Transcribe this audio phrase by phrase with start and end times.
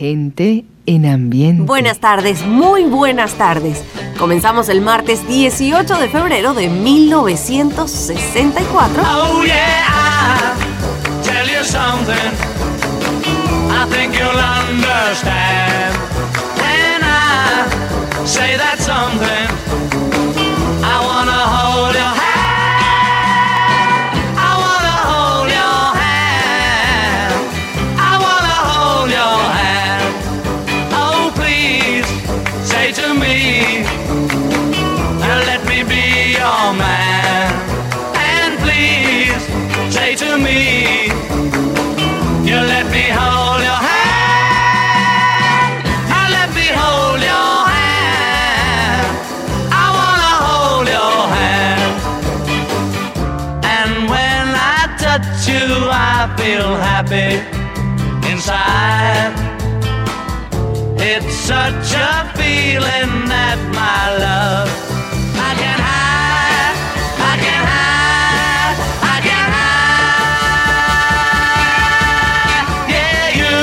[0.00, 1.64] Gente en ambiente.
[1.64, 3.84] Buenas tardes, muy buenas tardes.
[4.18, 9.02] Comenzamos el martes 18 de febrero de 1964.
[9.02, 10.54] Oh yeah,
[11.22, 12.32] tell you something.
[13.68, 15.94] I think you'll understand.
[16.56, 17.66] When I
[18.24, 19.50] say that something,
[56.60, 57.30] feel happy
[58.30, 59.32] inside.
[60.98, 64.68] It's such a feeling that my love
[65.48, 66.76] I can hide,
[67.30, 68.76] I can hide,
[69.14, 70.16] I can hide.
[72.92, 73.56] Yeah, you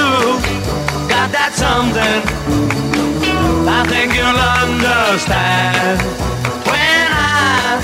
[1.14, 2.22] got that something.
[3.78, 5.98] I think you'll understand
[6.70, 7.78] when I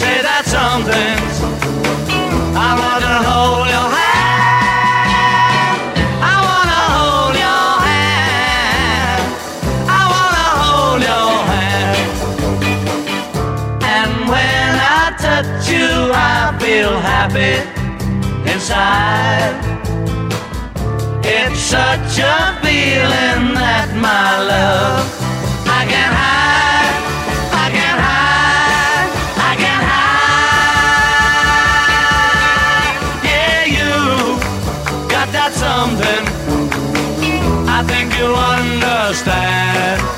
[0.00, 1.18] say that something.
[2.56, 4.07] I wanna hold your hand.
[17.18, 17.54] Happy
[18.52, 19.58] inside.
[21.24, 25.06] It's such a feeling that my love
[25.66, 26.96] I can hide,
[27.64, 29.10] I can hide,
[29.50, 30.78] I can hide.
[33.28, 33.94] Yeah, you
[35.14, 36.24] got that something.
[37.66, 40.17] I think you'll understand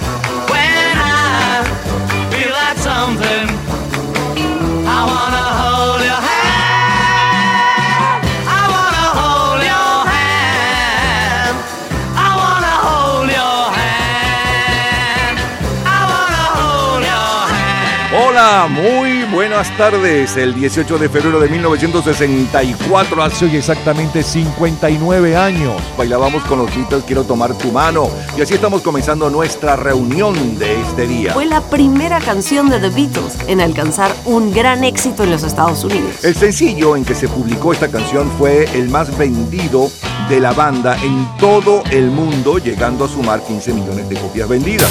[18.71, 20.37] muy buenas tardes.
[20.37, 27.05] El 18 de febrero de 1964, hace hoy exactamente 59 años, bailábamos con los Beatles
[27.05, 28.09] Quiero tomar tu mano.
[28.37, 31.33] Y así estamos comenzando nuestra reunión de este día.
[31.33, 35.85] Fue la primera canción de The Beatles en alcanzar un gran éxito en los Estados
[35.85, 36.25] Unidos.
[36.25, 39.91] El sencillo en que se publicó esta canción fue el más vendido
[40.29, 44.91] de la banda en todo el mundo, llegando a sumar 15 millones de copias vendidas.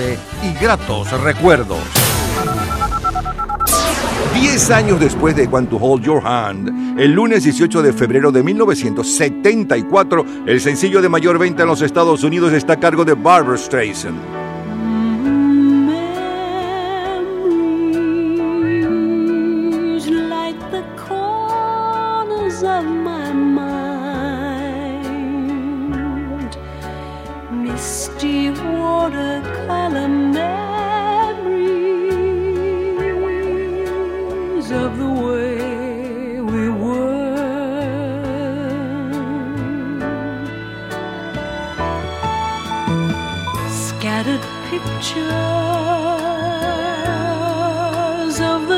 [0.43, 1.79] y gratos recuerdos.
[4.33, 8.43] Diez años después de Want to Hold Your Hand, el lunes 18 de febrero de
[8.43, 13.57] 1974, el sencillo de mayor venta en los Estados Unidos está a cargo de Barbara
[13.57, 14.40] Streisand.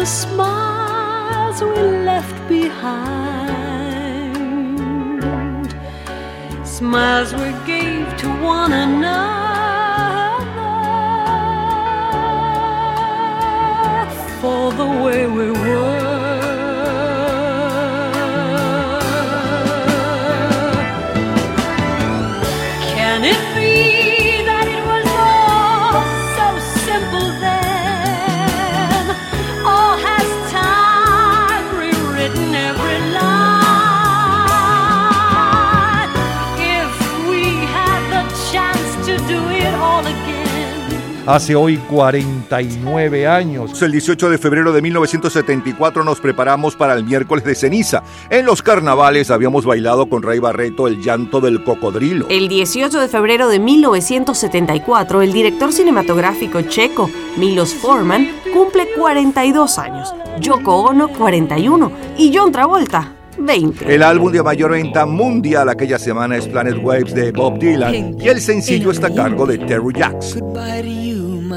[0.04, 2.94] the smiles we left behind,
[6.66, 9.30] smiles we gave to one another
[14.42, 16.13] for the way we were.
[41.26, 43.82] Hace hoy 49 años.
[43.82, 48.04] El 18 de febrero de 1974 nos preparamos para el miércoles de ceniza.
[48.30, 52.28] En los carnavales habíamos bailado con Ray Barreto el llanto del cocodrilo.
[52.30, 60.14] El 18 de febrero de 1974, el director cinematográfico checo Milos Forman cumple 42 años,
[60.40, 63.94] Yoko Ono 41 y John Travolta 20.
[63.94, 68.28] El álbum de mayor venta mundial aquella semana es Planet Waves de Bob Dylan y
[68.28, 70.38] el sencillo está a cargo de Terry Jacks.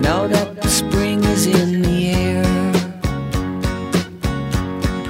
[0.00, 2.44] Now that the spring is in the air,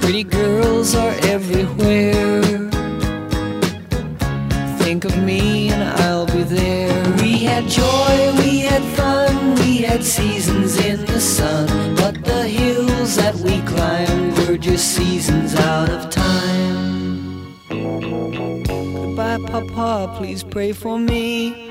[0.00, 2.42] pretty girls are everywhere.
[4.78, 7.16] Think of me and I'll be there.
[7.22, 11.94] We had joy, we had fun, we had seasons in the sun.
[11.96, 17.54] But the hills that we climbed were just seasons out of time.
[17.68, 21.69] Goodbye, Papa, please pray for me.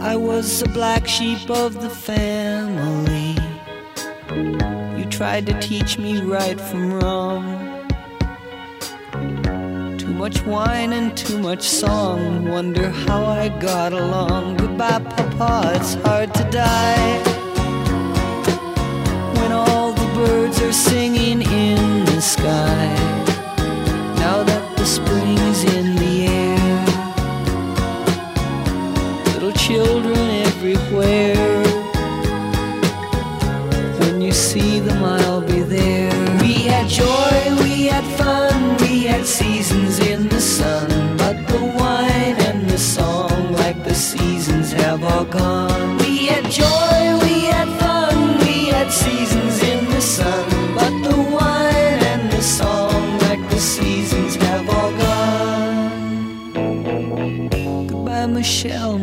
[0.00, 3.36] I was the black sheep of the family.
[4.98, 7.42] You tried to teach me right from wrong.
[9.98, 12.48] Too much wine and too much song.
[12.48, 14.56] Wonder how I got along.
[14.56, 17.22] Goodbye, Papa, it's hard to die.
[19.38, 22.86] When all the birds are singing in the sky.
[24.24, 26.47] Now that the spring is in the air,
[29.68, 30.16] children
[30.46, 31.62] everywhere.
[34.00, 36.10] When you see them, I'll be there.
[36.40, 40.88] We had joy, we had fun, we had seasons in the sun.
[41.18, 45.97] But the wine and the song, like the seasons, have all gone.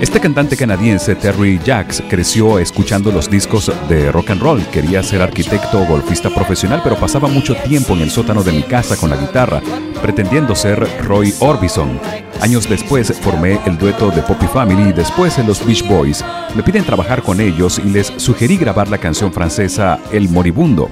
[0.00, 4.66] Este cantante canadiense Terry Jacks creció escuchando los discos de rock and roll.
[4.66, 8.62] Quería ser arquitecto o golfista profesional, pero pasaba mucho tiempo en el sótano de mi
[8.62, 9.62] casa con la guitarra,
[10.02, 11.98] pretendiendo ser Roy Orbison.
[12.40, 16.24] Años después formé el dueto de Poppy Family y después en los Beach Boys.
[16.54, 20.90] Me piden trabajar con ellos y les sugerí grabar la canción francesa El Moribundo.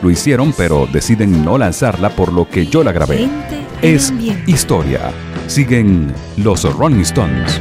[0.00, 3.28] Lo hicieron, pero deciden no lanzarla, por lo que yo la grabé.
[3.82, 4.12] Es
[4.46, 5.12] historia.
[5.46, 7.60] Siguen los Rolling Stones.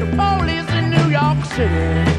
[1.55, 2.12] Police in New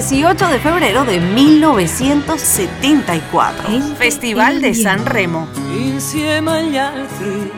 [0.00, 3.96] 18 de febrero de 1974.
[3.96, 5.48] Festival de San Remo.
[5.76, 7.50] Insieme agli altri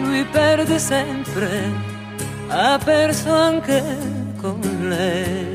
[0.00, 1.70] lui perde sempre,
[2.48, 3.84] ha perso anche
[4.40, 5.52] con lei.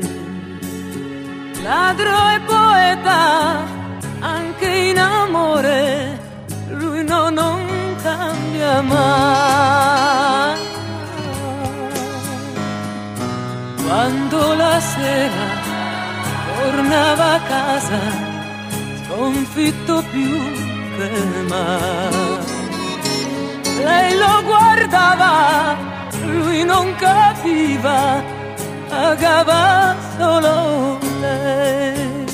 [1.64, 3.64] Ladro e poeta,
[4.20, 6.16] anche in amore,
[6.68, 7.66] lui no, non
[8.00, 10.60] cambia mai.
[13.84, 15.53] Quando la sera
[16.84, 18.00] tornava a casa,
[19.04, 20.38] sconfitto più
[20.96, 21.10] che
[21.48, 22.38] mai.
[23.82, 25.76] Lei lo guardava,
[26.24, 28.22] lui non capiva,
[28.88, 32.26] pagava solo lei.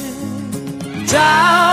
[1.06, 1.69] Ciao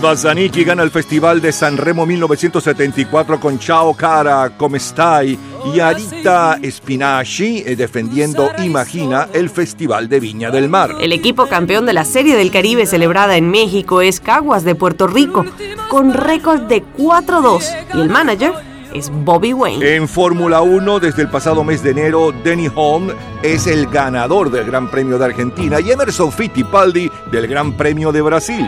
[0.00, 5.38] Zanicki gana el Festival de San Remo 1974 con Ciao Cara, ¿cómo stai?
[5.72, 10.92] Y Arita Spinaci eh, defendiendo Imagina el Festival de Viña del Mar.
[11.00, 15.06] El equipo campeón de la Serie del Caribe celebrada en México es Caguas de Puerto
[15.06, 15.44] Rico,
[15.90, 17.62] con récord de 4-2.
[17.94, 18.54] Y el manager
[18.94, 19.96] es Bobby Wayne.
[19.96, 23.10] En Fórmula 1, desde el pasado mes de enero, Denny Holm
[23.42, 28.22] es el ganador del Gran Premio de Argentina y Emerson Fittipaldi del Gran Premio de
[28.22, 28.66] Brasil.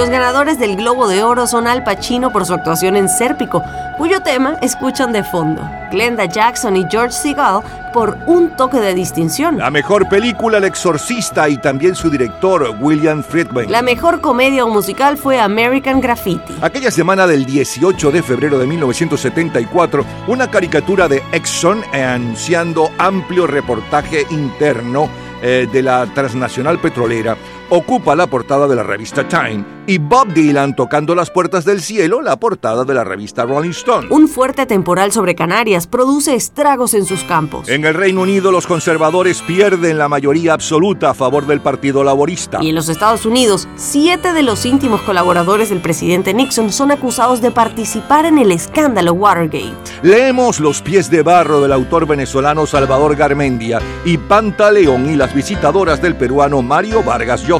[0.00, 3.62] Los ganadores del Globo de Oro son Al Pacino por su actuación en Sérpico,
[3.98, 5.60] cuyo tema escuchan de fondo.
[5.90, 7.60] Glenda Jackson y George Segal
[7.92, 9.58] por Un toque de distinción.
[9.58, 13.70] La mejor película, El Exorcista, y también su director, William Friedman.
[13.70, 16.56] La mejor comedia o musical fue American Graffiti.
[16.62, 24.24] Aquella semana del 18 de febrero de 1974, una caricatura de Exxon anunciando amplio reportaje
[24.30, 25.10] interno
[25.42, 27.36] eh, de la transnacional petrolera
[27.70, 32.20] ocupa la portada de la revista Time y Bob Dylan tocando las puertas del cielo
[32.20, 34.08] la portada de la revista Rolling Stone.
[34.10, 37.68] Un fuerte temporal sobre Canarias produce estragos en sus campos.
[37.68, 42.58] En el Reino Unido los conservadores pierden la mayoría absoluta a favor del Partido Laborista.
[42.60, 47.40] Y en los Estados Unidos, siete de los íntimos colaboradores del presidente Nixon son acusados
[47.40, 49.74] de participar en el escándalo Watergate.
[50.02, 56.02] Leemos Los pies de barro del autor venezolano Salvador Garmendia y Pantaleón y las visitadoras
[56.02, 57.59] del peruano Mario Vargas Llosa.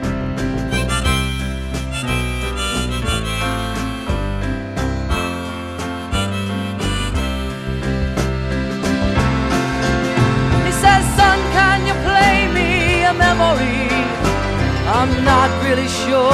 [15.75, 16.33] Really sure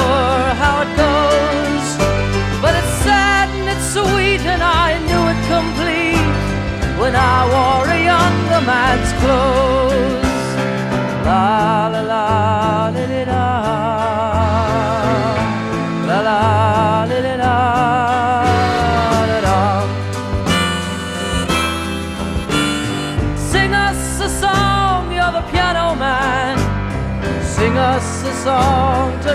[0.61, 1.85] how it goes,
[2.59, 6.33] but it's sad and it's sweet, and I knew it complete
[6.99, 10.45] when I wore a younger man's clothes.
[11.23, 13.05] La la la la
[16.07, 17.55] la la li, li, la
[19.29, 19.59] la la.
[23.51, 26.57] Sing us a song, you're the piano man.
[27.43, 28.96] Sing us a song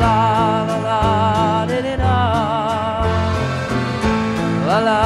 [0.00, 2.16] la la la di di da.
[4.68, 5.00] La la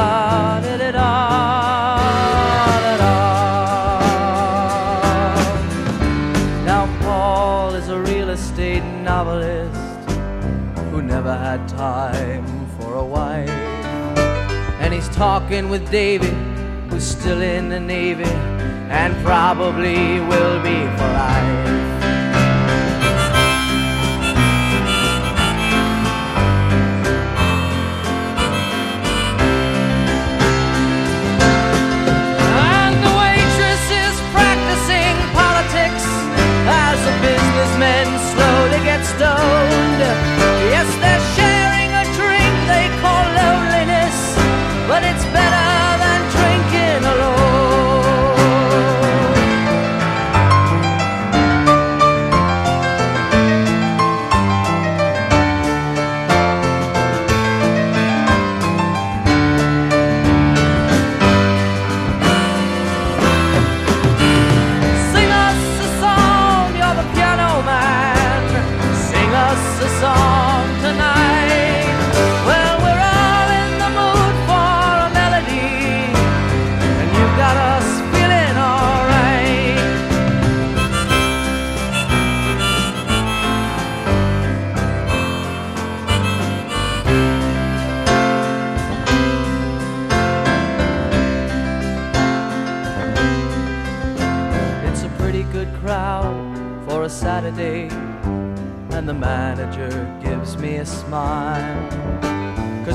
[6.71, 10.11] now paul is a real estate novelist
[10.91, 13.51] who never had time for a wife.
[14.81, 16.35] And he's talking with david
[16.91, 18.35] who's still in the navy
[19.01, 21.94] and probably will be for life.
[39.45, 40.24] around.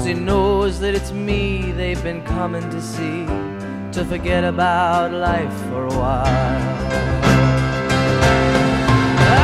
[0.09, 3.25] he knows that it's me they've been coming to see
[3.91, 6.25] to forget about life for a while.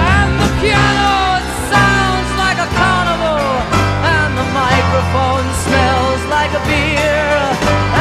[0.02, 3.46] And the piano it sounds like a carnival,
[4.18, 7.30] and the microphone smells like a beer.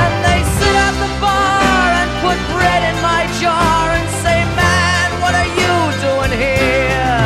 [0.01, 5.09] And they sit at the bar and put bread in my jar and say, Man,
[5.21, 7.21] what are you doing here?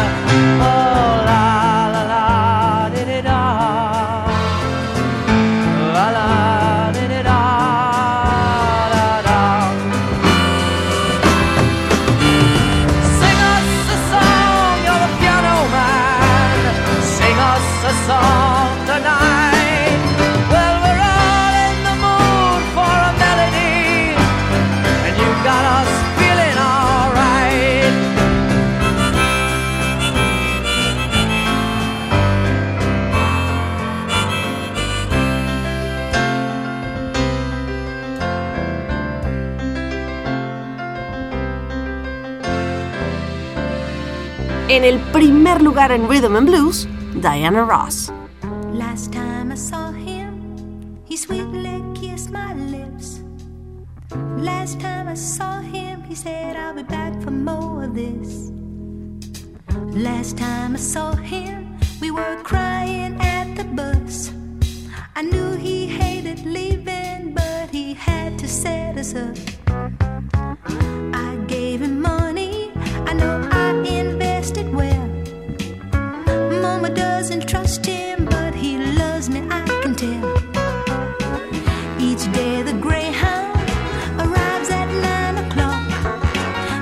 [0.67, 0.88] Oh,
[44.79, 46.89] en el primer lugar en Rhythm and Blues,
[47.21, 48.08] Diana Ross.
[82.01, 83.57] Each day the greyhound
[84.21, 85.89] arrives at nine o'clock.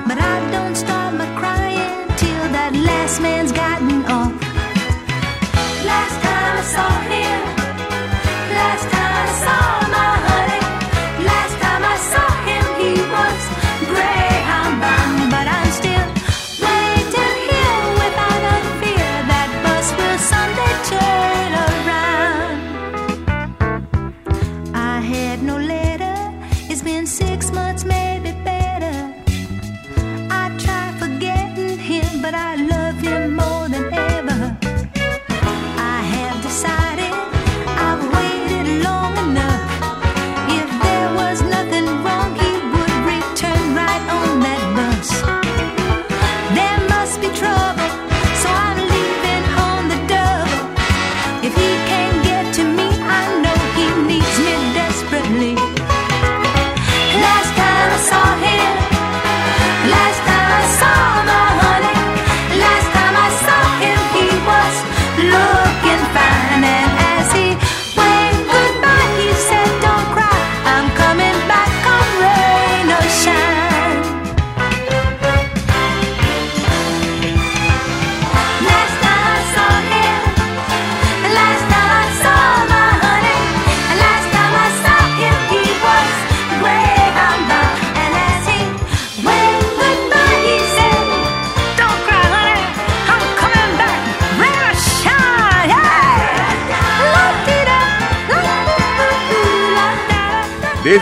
[0.07, 0.77] But I don't
[1.17, 3.66] my crying till that last man's got.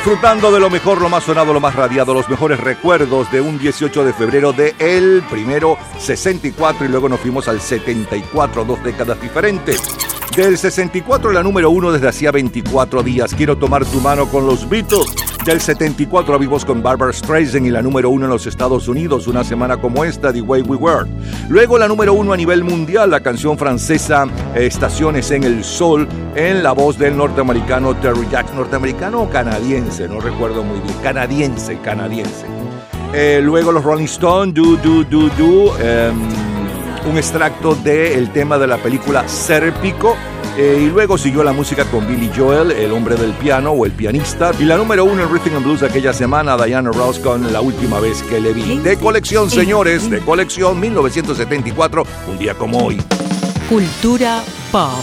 [0.05, 3.59] Disfrutando de lo mejor, lo más sonado, lo más radiado, los mejores recuerdos de un
[3.59, 9.19] 18 de febrero de el primero 64 y luego nos fuimos al 74, dos décadas
[9.19, 9.81] diferentes.
[10.37, 13.35] Del 64 la número 1 desde hacía 24 días.
[13.35, 15.24] Quiero tomar tu mano con los Beatles.
[15.45, 19.27] Del 74 a vivos con Barbara Streisand y la número 1 en los Estados Unidos
[19.27, 21.11] una semana como esta, The Way We Were.
[21.51, 26.63] Luego la número 1 a nivel mundial, la canción francesa Estaciones en el Sol en
[26.63, 28.55] la voz del norteamericano Terry Jacks.
[28.55, 30.09] ¿Norteamericano o canadiense?
[30.09, 30.97] No recuerdo muy bien.
[31.03, 32.47] Canadiense, canadiense.
[33.13, 35.79] Eh, luego los Rolling Stones, Do, Do, Do, Do.
[35.79, 36.17] em,
[37.11, 40.17] un extracto del tema de la película Serpico.
[40.57, 43.93] Eh, y luego siguió la música con Billy Joel, el hombre del piano o el
[43.93, 44.53] pianista.
[44.59, 47.61] Y la número uno en Rhythm and Blues de aquella semana, Diana Ross con La
[47.61, 48.79] última vez que le vi.
[48.79, 53.03] De colección, señores, de colección 1974, un día como hoy.
[53.69, 55.03] Cultura pop.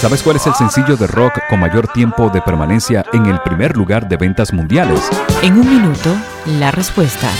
[0.00, 3.76] ¿Sabes cuál es el sencillo de rock con mayor tiempo de permanencia en el primer
[3.76, 5.00] lugar de ventas mundiales?
[5.40, 6.14] En un minuto,
[6.58, 7.30] la respuesta.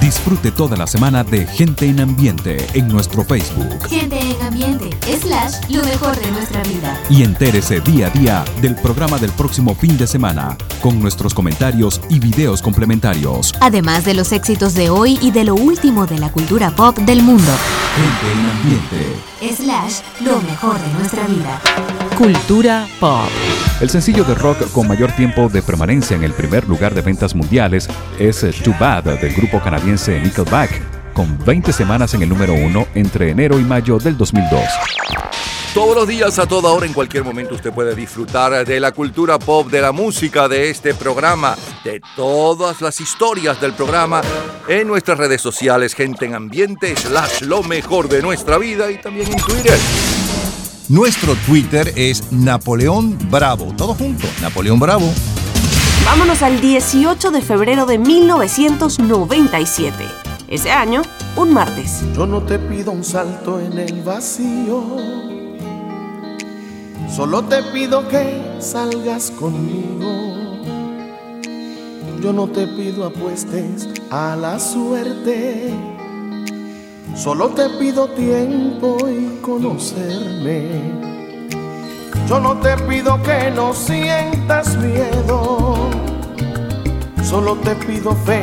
[0.00, 4.90] Disfrute toda la semana de Gente en Ambiente en nuestro Facebook Gente en ambiente,
[5.68, 7.00] lo mejor de nuestra vida.
[7.08, 12.00] y entérese día a día del programa del próximo fin de semana con nuestros comentarios
[12.08, 13.54] y videos complementarios.
[13.60, 17.22] Además de los éxitos de hoy y de lo último de la cultura pop del
[17.22, 17.52] mundo.
[17.96, 19.30] Gente en Ambiente.
[19.62, 21.60] Slash, lo mejor de nuestra vida.
[22.16, 23.28] Cultura pop.
[23.80, 27.34] El sencillo de rock con mayor tiempo de permanencia en el primer lugar de ventas
[27.34, 32.86] mundiales es Too Bad del grupo canadiense Nickelback, con 20 semanas en el número uno
[32.94, 34.62] entre enero y mayo del 2002.
[35.74, 39.38] Todos los días, a toda hora, en cualquier momento, usted puede disfrutar de la cultura
[39.38, 44.22] pop, de la música, de este programa, de todas las historias del programa
[44.66, 49.30] en nuestras redes sociales, gente en ambiente, slash lo mejor de nuestra vida y también
[49.30, 49.78] en Twitter.
[50.88, 53.74] Nuestro Twitter es Napoleón Bravo.
[53.76, 55.12] Todo junto, Napoleón Bravo.
[56.06, 60.29] Vámonos al 18 de febrero de 1997.
[60.50, 61.02] Ese año,
[61.36, 62.02] un martes.
[62.12, 64.82] Yo no te pido un salto en el vacío,
[67.08, 70.10] solo te pido que salgas conmigo.
[72.20, 75.72] Yo no te pido apuestes a la suerte,
[77.14, 80.66] solo te pido tiempo y conocerme.
[82.28, 85.76] Yo no te pido que no sientas miedo,
[87.22, 88.42] solo te pido fe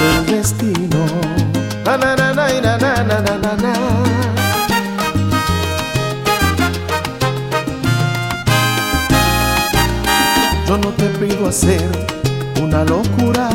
[0.00, 1.04] el destino.
[1.84, 3.72] Na, na, na, na, na, na, na, na.
[10.66, 11.90] Yo no te pido hacer
[12.62, 13.50] una locura,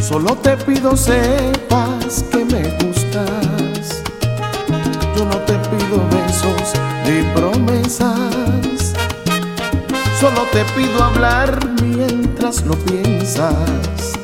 [0.00, 4.02] solo te pido sepas que me gustas.
[5.16, 6.72] Yo no te pido besos
[7.04, 8.94] ni promesas,
[10.18, 14.21] solo te pido hablar mientras lo piensas.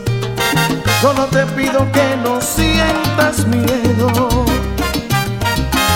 [1.00, 4.08] Yo no te pido que no sientas miedo,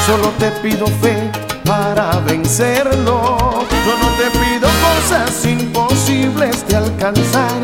[0.07, 1.29] solo te pido fe
[1.65, 3.67] para vencerlo.
[3.85, 7.63] Yo no te pido cosas imposibles de alcanzar.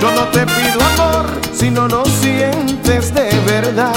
[0.00, 3.92] Yo no te pido amor si no lo sientes de verdad.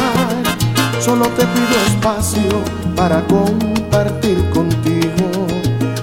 [0.99, 2.63] Solo te pido espacio
[2.95, 5.45] para compartir contigo.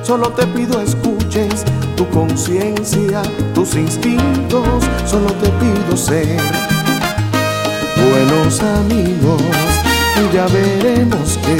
[0.04, 1.64] Solo te pido escuches
[1.96, 3.22] tu conciencia,
[3.54, 4.84] tus instintos.
[5.06, 6.40] Solo te pido ser
[7.96, 9.42] buenos amigos
[10.16, 11.54] y ya veremos qué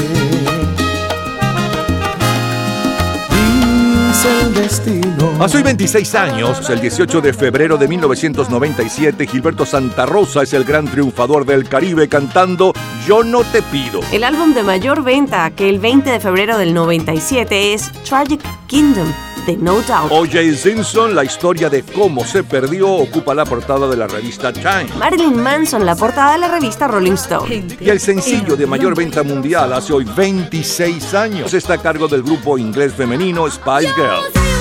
[4.11, 5.31] dice el destino.
[5.39, 10.63] Hace hoy 26 años, el 18 de febrero de 1997, Gilberto Santa Rosa es el
[10.63, 12.73] gran triunfador del Caribe cantando
[13.07, 14.01] Yo no te pido.
[14.11, 19.07] El álbum de mayor venta que el 20 de febrero del 97 es Tragic Kingdom
[19.45, 20.11] de No Doubt.
[20.11, 20.55] O.J.
[20.55, 24.87] Simpson, la historia de cómo se perdió, ocupa la portada de la revista Time.
[24.97, 27.67] Marilyn Manson, la portada de la revista Rolling Stone.
[27.79, 32.23] Y el sencillo de mayor venta mundial hace hoy 26 años está a cargo del
[32.23, 34.54] grupo inglés femenino Spice Girls.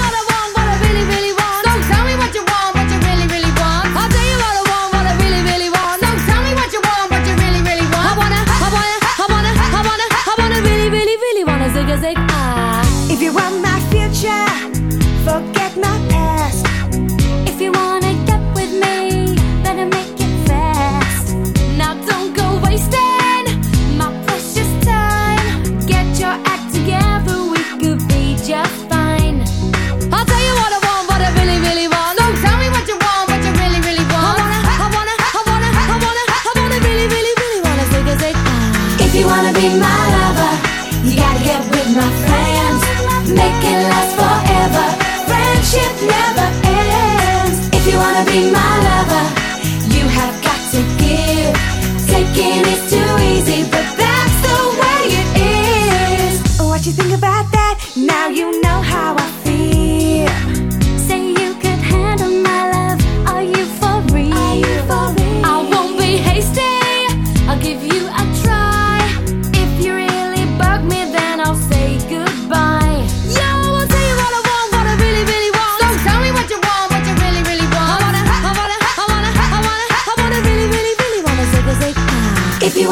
[48.35, 48.94] If you wanna be my lover,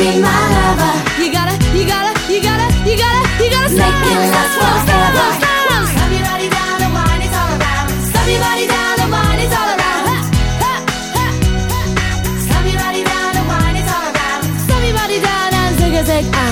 [0.00, 4.22] be my lover, You gotta, you gotta, you gotta, you gotta, you gotta Make slam,
[4.24, 5.26] it last forever.
[5.40, 5.84] slam.
[5.92, 7.88] Slam your body down and wine it all around.
[8.10, 10.04] Slam your body down and wine it all around.
[10.08, 10.16] Ha,
[10.62, 10.74] ha,
[11.16, 11.26] ha,
[11.70, 11.80] ha.
[12.46, 14.42] Slam your body down and wine it all around.
[14.64, 16.24] Slam your body down and zig a zig.
[16.32, 16.46] Ah.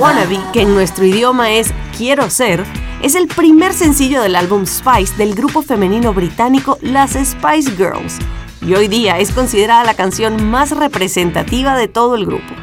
[0.00, 2.64] Wannabe, que en nuestro idioma es Quiero ser,
[3.02, 8.18] es el primer sencillo del álbum Spice del grupo femenino británico Las Spice Girls
[8.60, 12.54] y hoy día es considerada la canción más representativa de todo el grupo.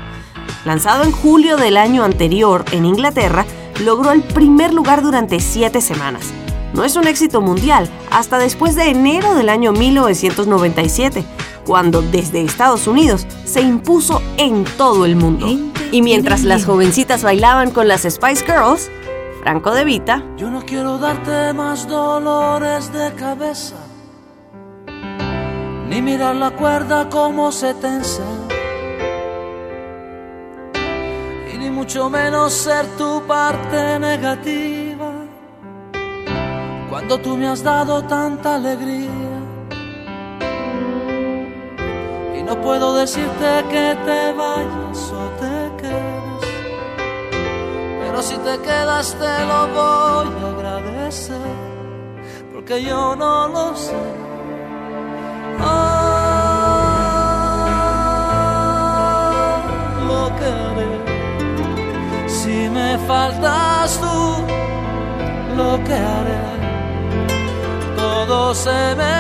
[0.65, 3.45] Lanzado en julio del año anterior en Inglaterra,
[3.83, 6.33] logró el primer lugar durante siete semanas.
[6.73, 11.23] No es un éxito mundial hasta después de enero del año 1997,
[11.65, 15.47] cuando desde Estados Unidos se impuso en todo el mundo.
[15.91, 18.89] Y mientras las jovencitas bailaban con las Spice Girls,
[19.45, 23.75] Franco De Vita Yo no quiero darte más dolores de cabeza,
[25.87, 28.23] ni mirar la cuerda como se tensa,
[31.53, 35.11] y ni mucho menos ser tu parte negativa,
[36.89, 39.11] cuando tú me has dado tanta alegría.
[42.35, 45.24] Y no puedo decirte que te vayas quedes.
[48.15, 51.35] Pero si te quedas te lo voy a agradecer,
[52.53, 53.91] porque yo no lo sé.
[55.59, 56.05] Ah,
[60.07, 60.93] lo que haré
[62.29, 64.45] si me faltas tú,
[65.57, 66.41] lo que haré.
[67.97, 69.14] Todo se me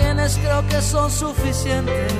[0.00, 2.12] tienes creo que son suficientes.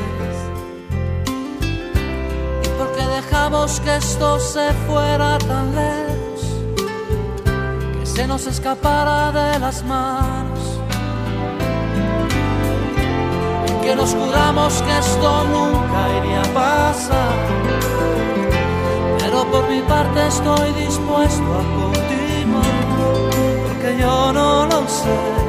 [2.65, 6.41] Y porque dejamos que esto se fuera tan lejos,
[7.99, 10.61] que se nos escapara de las manos.
[13.83, 17.35] Que nos juramos que esto nunca iría a pasar.
[19.19, 22.81] Pero por mi parte estoy dispuesto a continuar,
[23.67, 25.40] porque yo no lo sé.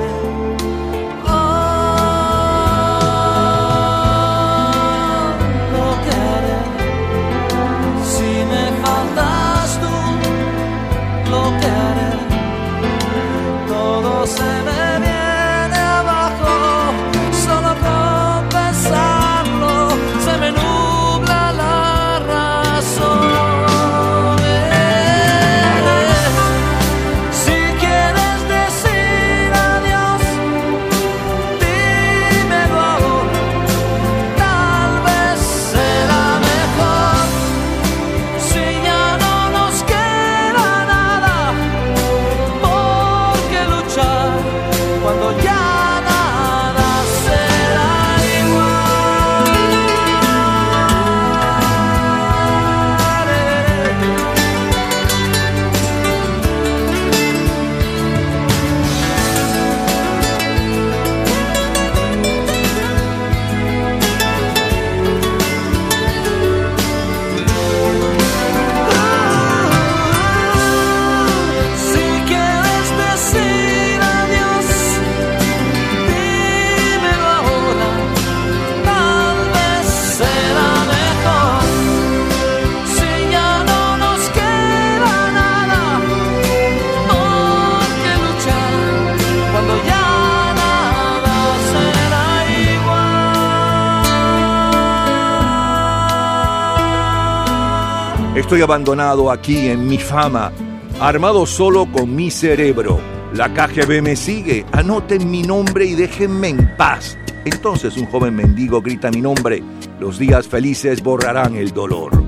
[98.51, 100.51] Estoy abandonado aquí en mi fama,
[100.99, 102.99] armado solo con mi cerebro.
[103.33, 107.17] La KGB me sigue, anoten mi nombre y déjenme en paz.
[107.45, 109.63] Entonces un joven mendigo grita mi nombre.
[110.01, 112.20] Los días felices borrarán el dolor.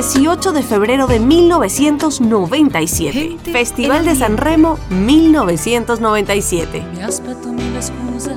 [0.00, 3.36] De febrero de 1997.
[3.52, 6.82] Festival de San Remo 1997.
[6.94, 8.34] Mi aspetto mille scuse,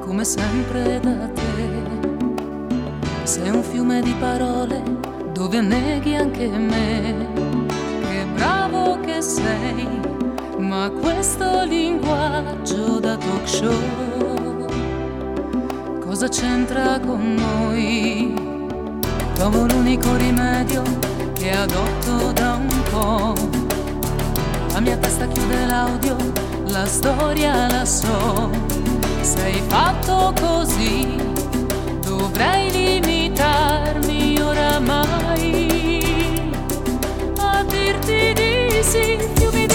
[0.00, 1.42] come sempre da te.
[3.24, 4.82] Sei un fiume di parole
[5.34, 7.28] dove neghi anche me.
[7.66, 9.86] Che bravo che sei,
[10.60, 13.74] ma questo linguaggio da talk show
[16.00, 18.41] cosa c'entra con noi?
[19.42, 20.84] Trovo l'unico rimedio
[21.32, 23.34] che adotto da un po'.
[24.72, 26.16] La mia testa chiude l'audio,
[26.66, 28.50] la storia la so.
[29.20, 31.16] Sei fatto così,
[32.02, 36.04] dovrei limitarmi oramai
[37.38, 39.71] a dirti di sì, fiumi di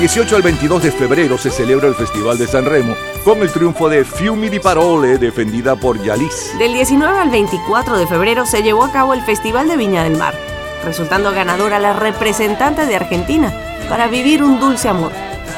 [0.00, 3.86] 18 al 22 de febrero se celebra el Festival de San Remo con el triunfo
[3.90, 6.58] de Fiumi di Parole defendida por Yalis.
[6.58, 10.16] Del 19 al 24 de febrero se llevó a cabo el Festival de Viña del
[10.16, 10.34] Mar,
[10.86, 13.52] resultando ganadora la representante de Argentina
[13.90, 15.12] para vivir un dulce amor.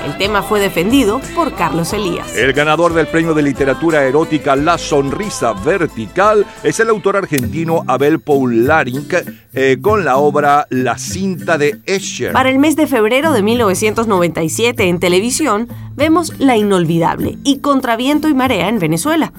[0.04, 2.36] El tema fue defendido por Carlos Elías.
[2.36, 8.18] El ganador del premio de literatura erótica La Sonrisa Vertical es el autor argentino Abel
[8.18, 9.06] Paularing
[9.52, 12.32] eh, con la obra La cinta de Escher.
[12.32, 18.34] Para el mes de febrero de 1997 en televisión vemos La Inolvidable y Contraviento y
[18.34, 19.32] Marea en Venezuela.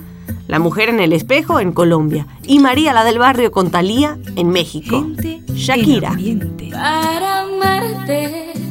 [0.47, 4.49] La Mujer en el Espejo en Colombia y María la del Barrio con Talía en
[4.49, 5.07] México.
[5.53, 6.15] Shakira.
[6.71, 8.62] Para amarte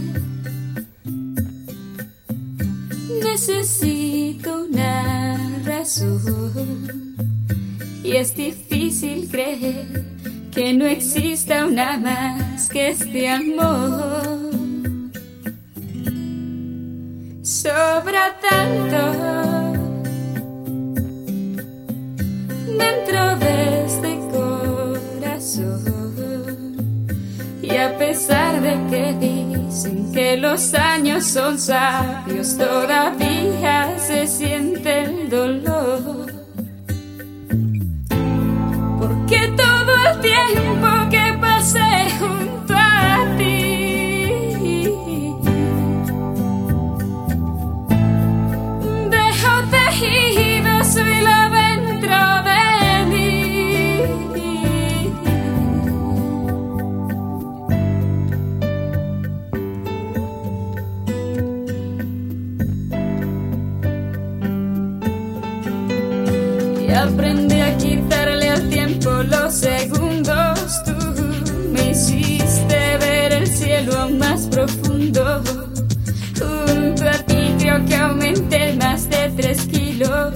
[3.33, 7.17] necesito una razón
[8.05, 10.05] y es difícil creer
[10.51, 14.51] que no exista una más que este amor.
[17.43, 19.03] Sobra tanto
[22.67, 26.02] dentro de este corazón
[27.83, 36.27] a pesar de que dicen que los años son sabios, todavía se siente el dolor.
[39.01, 40.92] Porque todo el tiempo
[69.25, 70.83] los segundos.
[70.85, 70.93] Tú
[71.73, 75.43] me hiciste ver el cielo más profundo.
[76.39, 80.33] Junto a que aumenté más de tres kilos.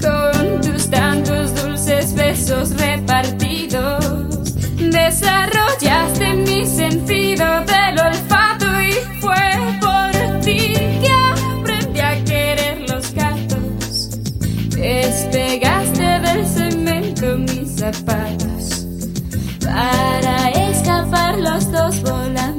[0.00, 4.04] Con tus tantos dulces besos repartidos.
[4.76, 8.47] Desarrollaste mi sentido del olfato
[18.04, 18.36] para
[20.50, 22.57] escapar los dos volando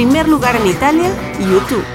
[0.00, 1.89] primer lugar en Italia, YouTube.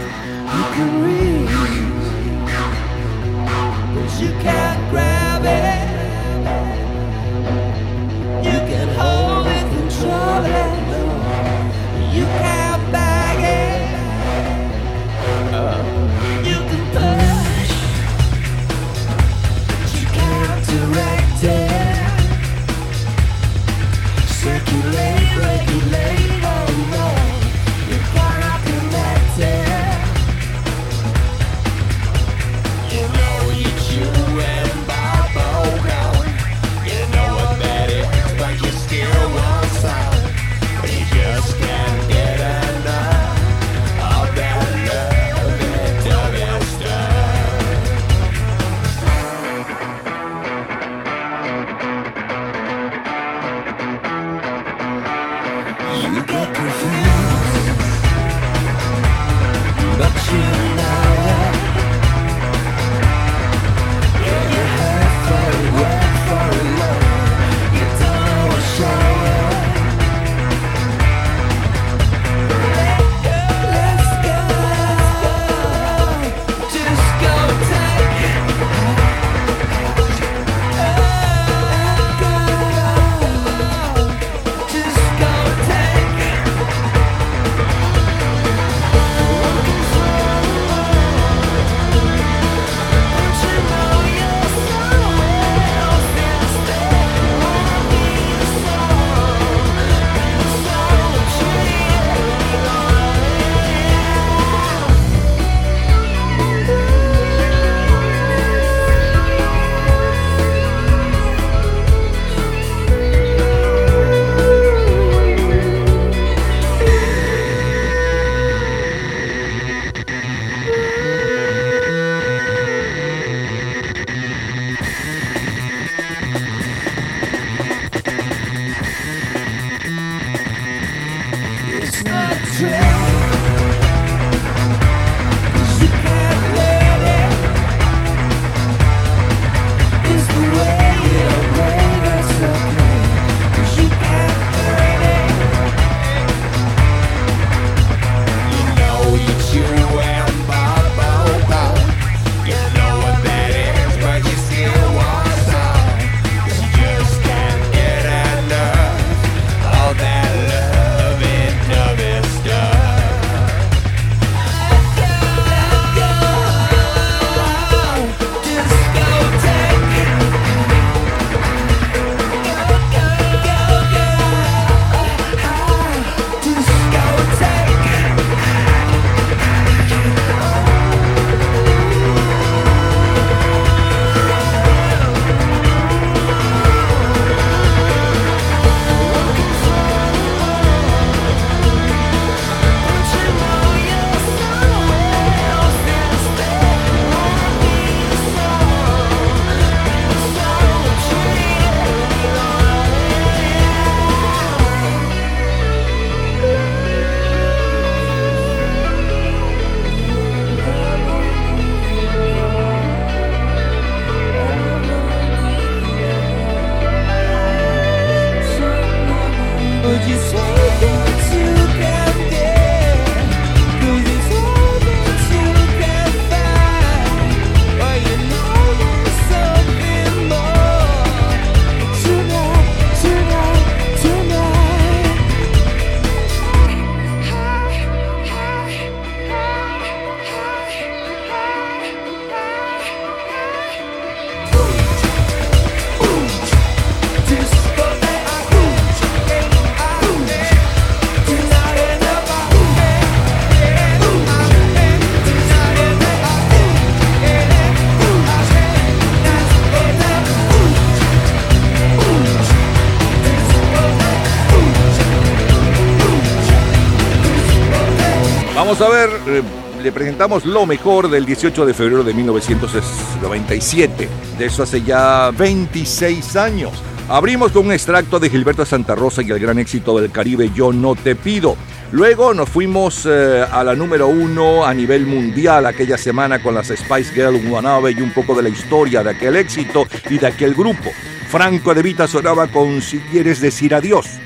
[268.78, 269.42] Vamos a ver, eh,
[269.82, 274.10] le presentamos lo mejor del 18 de febrero de 1997.
[274.38, 276.74] De eso hace ya 26 años.
[277.08, 280.74] Abrimos con un extracto de Gilberto Santa Rosa y el gran éxito del Caribe Yo
[280.74, 281.56] no te pido.
[281.94, 286.68] Luego nos fuimos eh, a la número uno a nivel mundial aquella semana con las
[286.68, 290.54] Spice Girls Wannabe y un poco de la historia de aquel éxito y de aquel
[290.54, 290.92] grupo.
[291.30, 294.20] Franco de Vita sonaba con Si quieres decir adiós.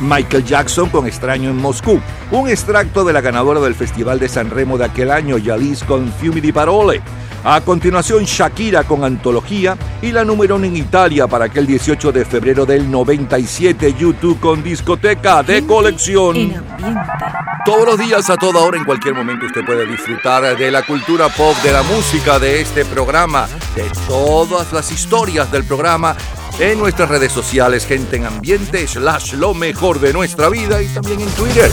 [0.00, 4.50] Michael Jackson con Extraño en Moscú, un extracto de la ganadora del Festival de San
[4.50, 7.00] Remo de aquel año, Yalis con Fiumi di Parole.
[7.44, 12.24] A continuación, Shakira con Antología y la número uno en Italia para aquel 18 de
[12.24, 16.52] febrero del 97, YouTube con Discoteca de Colección.
[17.64, 21.28] Todos los días, a toda hora, en cualquier momento, usted puede disfrutar de la cultura
[21.28, 23.46] pop, de la música, de este programa,
[23.76, 26.16] de todas las historias del programa
[26.60, 31.20] en nuestras redes sociales, gente en ambiente, slash lo mejor de nuestra vida y también
[31.20, 31.70] en Twitter.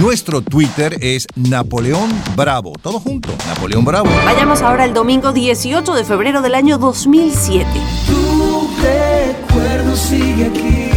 [0.00, 2.72] Nuestro Twitter es Napoleón Bravo.
[2.80, 4.08] Todo junto, Napoleón Bravo.
[4.24, 7.66] Vayamos ahora el domingo 18 de febrero del año 2007.
[8.06, 10.90] Tu recuerdo sigue aquí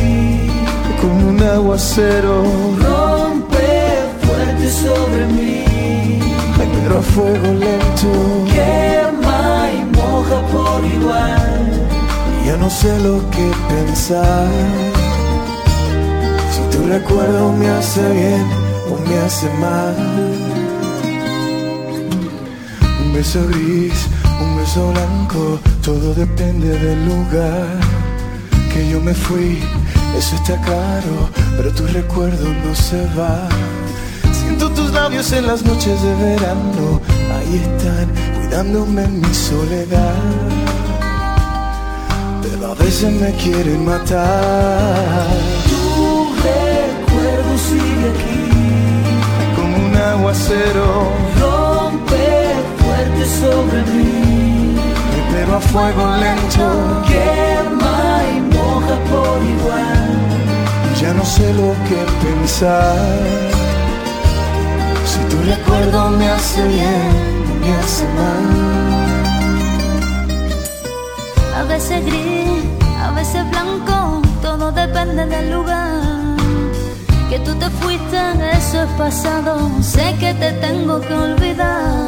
[1.01, 2.43] como un aguacero.
[2.79, 3.57] Rompe
[4.21, 6.19] fuerte sobre mí,
[6.57, 8.45] pero a fuego lento.
[8.53, 11.88] Quema y moja por igual.
[12.49, 14.47] Ya no sé lo que pensar.
[16.51, 18.43] Si tu recuerdo me hace bien
[18.91, 19.95] o me hace mal.
[23.03, 24.07] Un beso gris,
[24.41, 27.67] un beso blanco, todo depende del lugar
[28.73, 29.59] que yo me fui.
[30.17, 33.47] Eso está claro, pero tu recuerdo no se va.
[34.31, 36.99] Siento tus labios en las noches de verano,
[37.31, 38.07] ahí están,
[38.39, 40.58] cuidándome en mi soledad.
[42.79, 45.27] Veces me quieren matar.
[45.69, 48.39] Tu recuerdo sigue aquí
[49.99, 52.27] aguacero rompe
[52.79, 54.75] fuerte sobre mí,
[55.31, 60.09] pero a fuego lento quema y moja por igual.
[61.01, 62.97] Ya no sé lo que pensar.
[65.05, 67.11] Si tu recuerdo me hace bien,
[67.61, 69.08] me hace mal.
[71.59, 72.63] A veces gris,
[73.05, 76.19] a veces blanco, todo depende del lugar
[77.29, 78.17] que tú te fuiste,
[78.53, 79.69] eso es pasado.
[79.81, 82.07] Sé que te tengo que olvidar,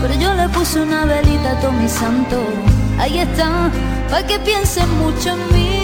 [0.00, 2.36] pero yo le puse una velita a todo mi santo.
[2.98, 3.70] Ahí está,
[4.08, 5.80] para que pienses mucho en mí.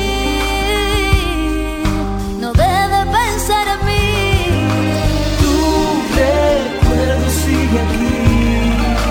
[2.41, 4.05] No dejes de pensar en mí.
[5.41, 5.55] Tu
[6.20, 8.14] recuerdo sigue aquí,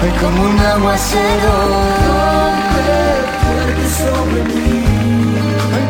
[0.08, 1.54] es como un aguacero.
[3.98, 4.84] Sobre mí,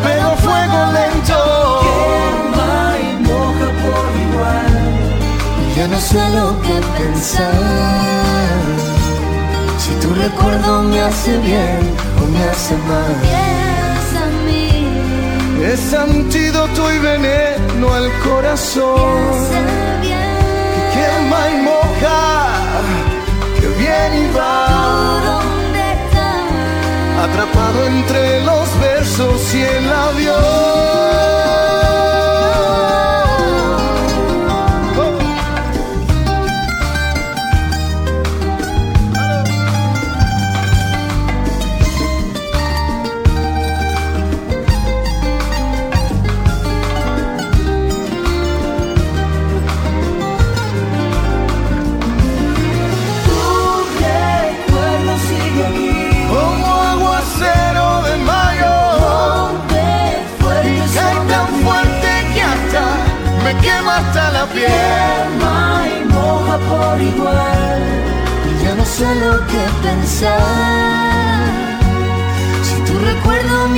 [0.04, 1.40] pero fuego lento.
[5.76, 7.52] Ya no sé lo que pensar.
[9.78, 11.80] Si tu recuerdo me hace bien
[12.22, 13.16] o me hace mal.
[13.22, 14.70] Piensa en mí.
[15.64, 19.50] Es antídoto y veneno al corazón.
[20.02, 22.22] Que quema y moja,
[23.60, 25.25] que viene y va.
[27.26, 31.35] Atrapado entre los versos y el avión.
[64.54, 67.82] Quema y moja por igual.
[68.50, 71.25] Y ya no sé lo que pensar.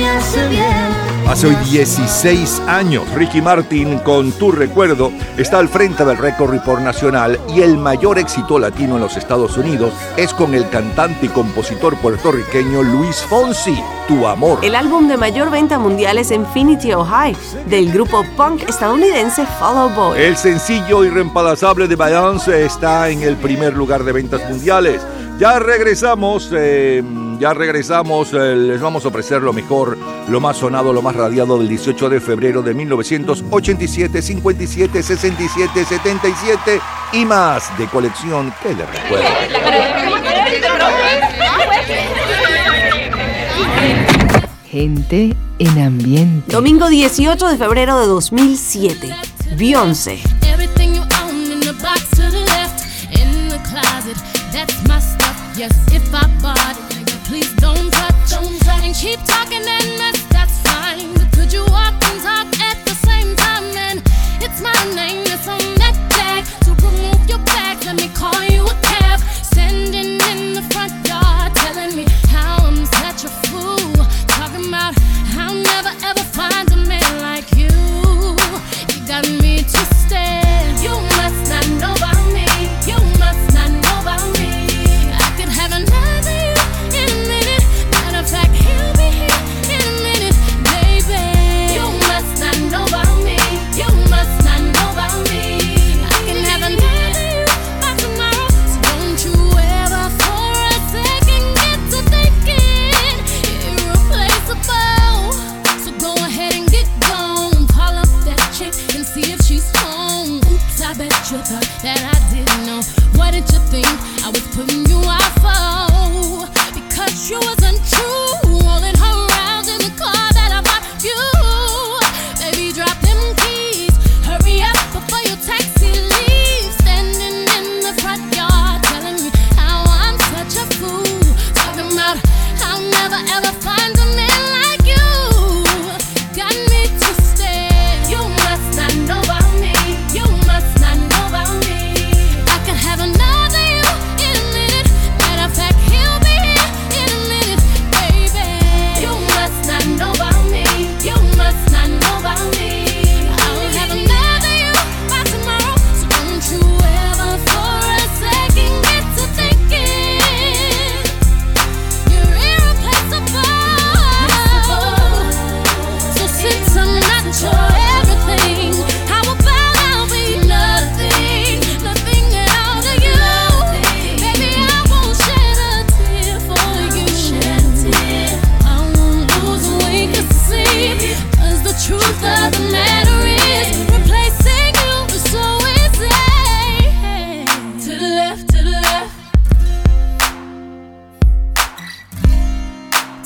[0.08, 1.28] Me hace bien.
[1.28, 6.80] Hace hoy 16 años, Ricky Martin, con Tu Recuerdo, está al frente del récord Report
[6.80, 11.28] Nacional y el mayor éxito latino en los Estados Unidos es con el cantante y
[11.28, 13.78] compositor puertorriqueño Luis Fonsi,
[14.08, 14.60] Tu Amor.
[14.64, 17.36] El álbum de mayor venta mundial es Infinity o High,
[17.66, 20.18] del grupo punk estadounidense Follow Boy.
[20.18, 25.02] El sencillo irreemplazable de Beyoncé está en el primer lugar de ventas mundiales.
[25.38, 27.00] Ya regresamos, eh,
[27.38, 29.96] ya regresamos, eh, les vamos a ofrecer lo mejor,
[30.28, 36.80] lo más sonado, lo más radiado del 18 de febrero de 1987, 57, 67, 77
[37.12, 39.26] y más de colección que les recuerdo.
[44.70, 46.52] Gente en ambiente.
[46.52, 49.14] Domingo 18 de febrero de 2007.
[49.56, 50.20] Beyoncé.
[50.42, 54.16] Everything you own in the box to the left, in the closet,
[54.52, 55.34] that's my stuff.
[55.56, 55.72] Yes,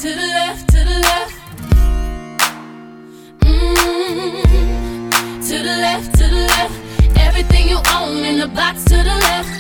[0.03, 1.34] to the left, to the left.
[3.42, 4.42] Mm,
[5.48, 6.74] to the left, to the left.
[7.20, 9.55] Everything you own in the box to the left.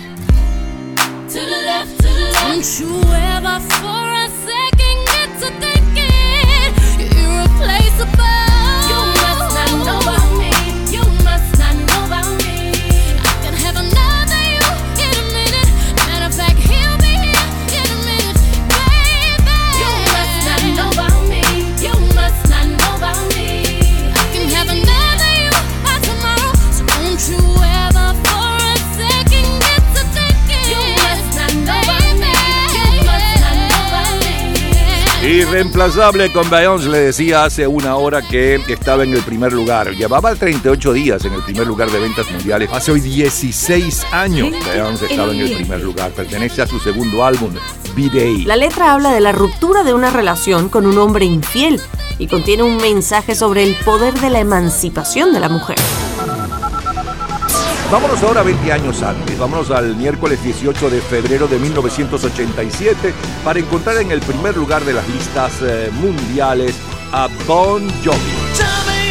[1.30, 2.48] To the left, to the left.
[2.48, 2.90] Don't you
[3.36, 5.71] ever for a second get to thinking
[35.52, 39.90] Irreemplazable con Beyoncé le decía hace una hora que estaba en el primer lugar.
[39.90, 42.70] Llevaba 38 días en el primer lugar de ventas mundiales.
[42.72, 46.10] Hace hoy 16 años Beyoncé estaba en el primer lugar.
[46.12, 47.52] Pertenece a su segundo álbum,
[47.94, 48.46] B-Day.
[48.46, 51.78] La letra habla de la ruptura de una relación con un hombre infiel
[52.18, 55.76] y contiene un mensaje sobre el poder de la emancipación de la mujer.
[57.92, 63.12] Vámonos ahora 20 años antes, vámonos al miércoles 18 de febrero de 1987
[63.44, 66.74] para encontrar en el primer lugar de las listas eh, mundiales
[67.12, 69.01] a Bon Jovi.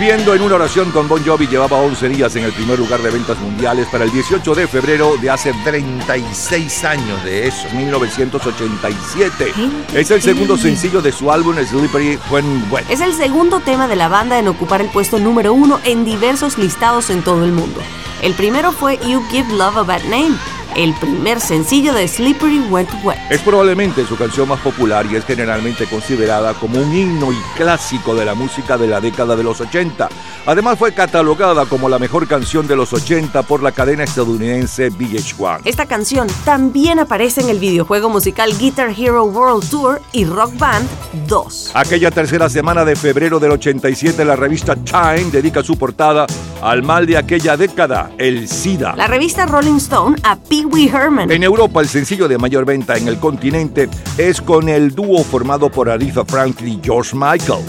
[0.00, 3.10] Viviendo en una oración con Bon Jovi llevaba 11 días en el primer lugar de
[3.10, 9.52] ventas mundiales para el 18 de febrero de hace 36 años de eso, 1987.
[9.92, 12.86] Es el segundo sencillo de su álbum Slippery When Wet.
[12.88, 16.56] Es el segundo tema de la banda en ocupar el puesto número uno en diversos
[16.56, 17.82] listados en todo el mundo.
[18.22, 20.34] El primero fue You Give Love a Bad Name,
[20.76, 23.18] el primer sencillo de Slippery Went Wet.
[23.30, 28.14] Es probablemente su canción más popular y es generalmente considerada como un himno y clásico
[28.14, 30.08] de la música de la década de los 80.
[30.46, 35.60] Además fue catalogada como la mejor canción de los 80 por la cadena estadounidense VH1.
[35.64, 40.88] Esta canción también aparece en el videojuego musical Guitar Hero World Tour y Rock Band
[41.26, 41.72] 2.
[41.74, 46.26] Aquella tercera semana de febrero del 87, la revista Time dedica su portada
[46.62, 48.94] al mal de aquella década, el SIDA.
[48.96, 51.30] La revista Rolling Stone a Pee Wee Herman.
[51.30, 55.70] En Europa, el sencillo de mayor venta en el continente es con el dúo formado
[55.70, 57.64] por Aretha Franklin y George Michael.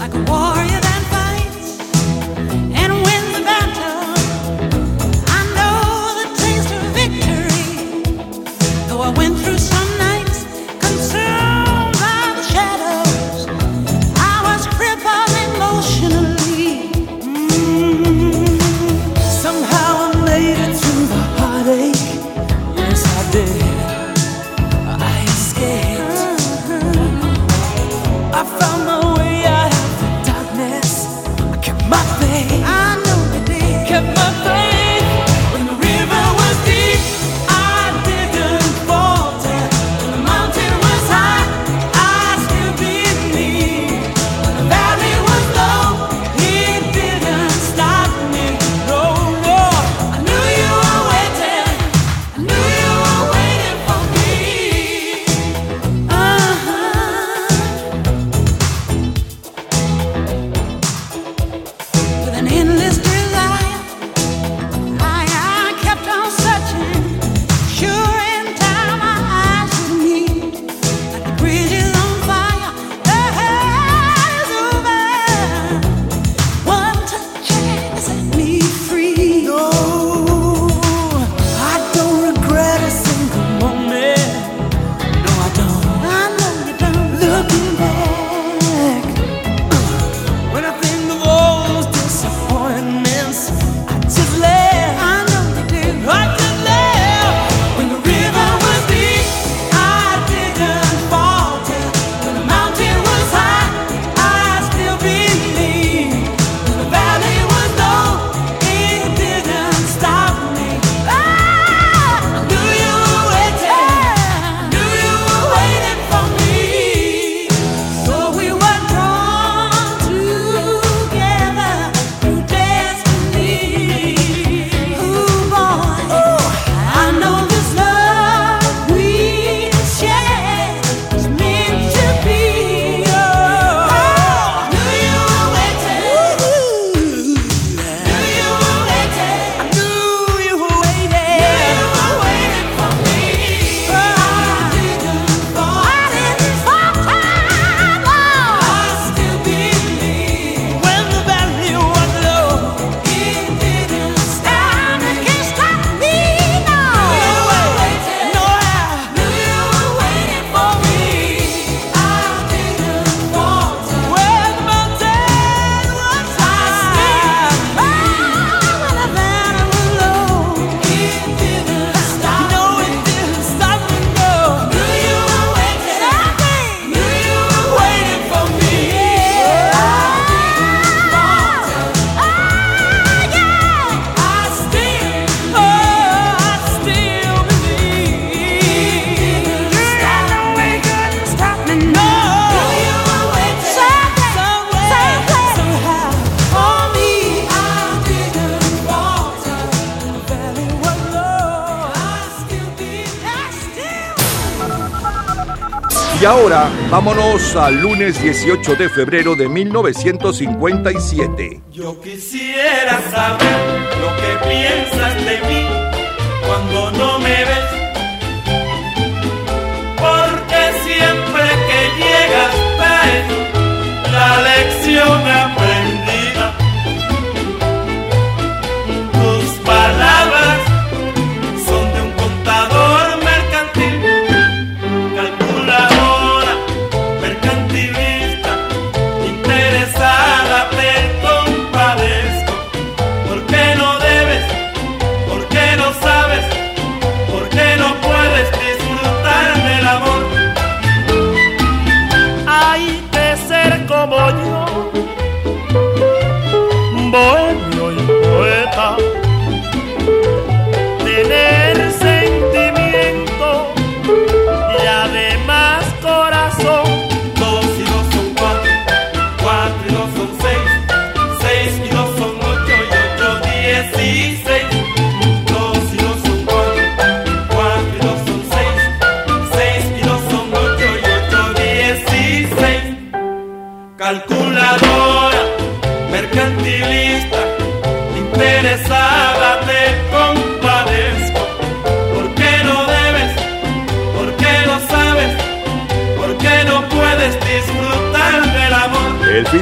[207.54, 211.60] Al lunes 18 de febrero de 1957.
[211.70, 215.61] Yo quisiera saber lo que piensas de mí.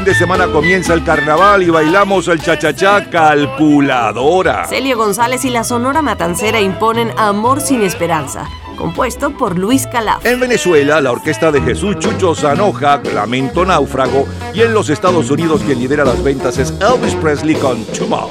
[0.01, 4.66] fin de semana comienza el carnaval y bailamos el chachachá calculadora.
[4.66, 8.48] Celio González y la Sonora Matancera imponen Amor sin Esperanza,
[8.78, 10.24] compuesto por Luis Calaf.
[10.24, 15.61] En Venezuela, la orquesta de Jesús Chucho Zanoja, Lamento Náufrago, y en los Estados Unidos
[15.66, 18.30] quien lidera las ventas es Elvis Presley con Too Much.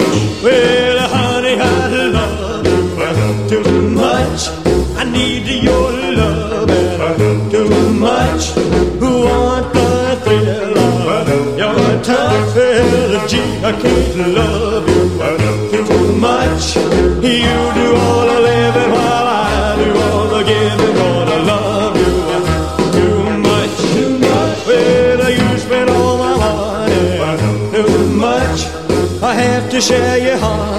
[29.79, 30.78] شیهان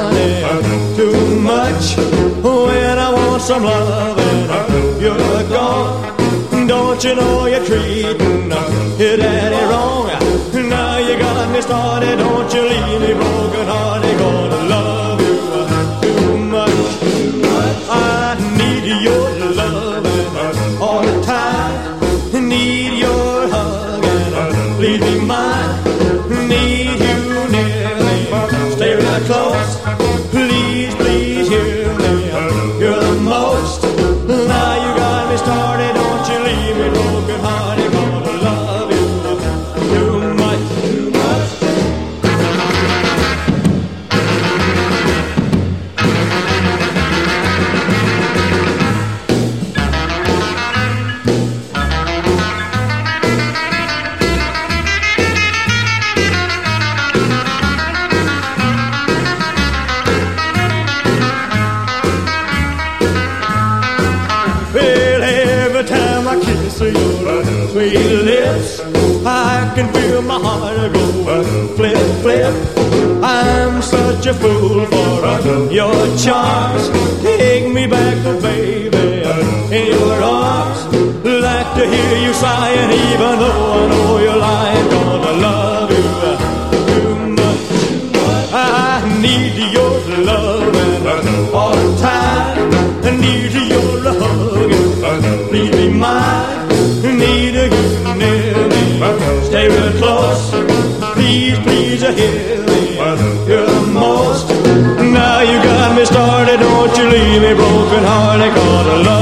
[108.54, 109.19] gonna love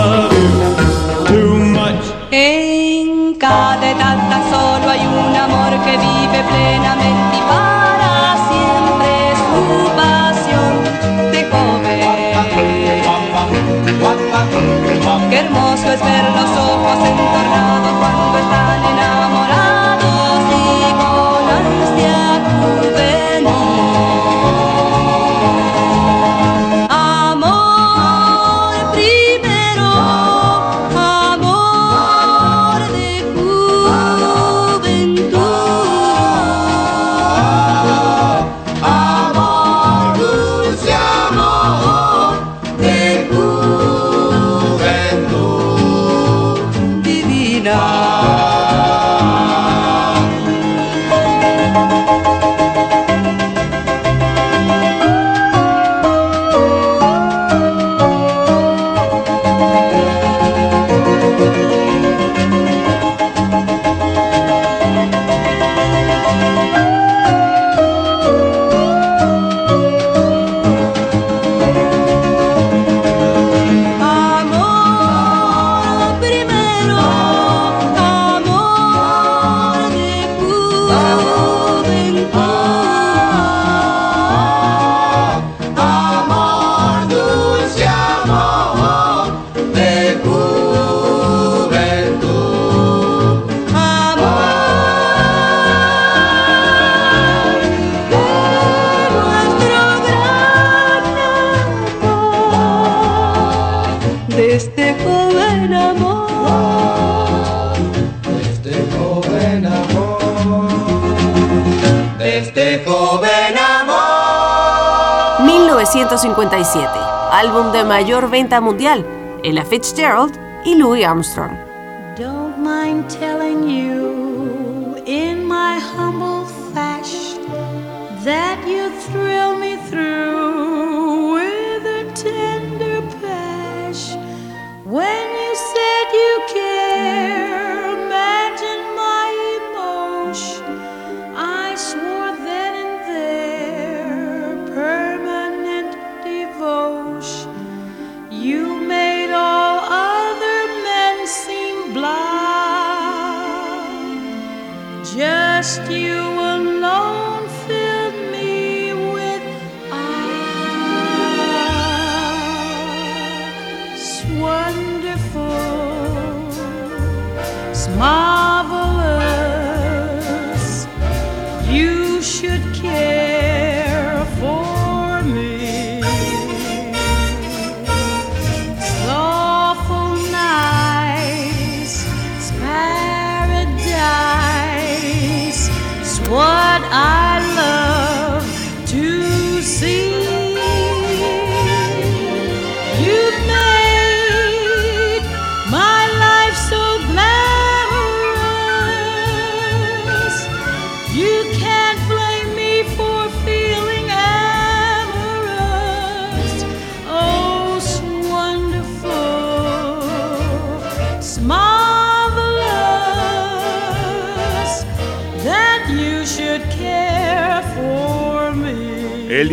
[117.98, 119.04] mayor venta mundial,
[119.42, 121.57] Ella Fitzgerald y Louis Armstrong.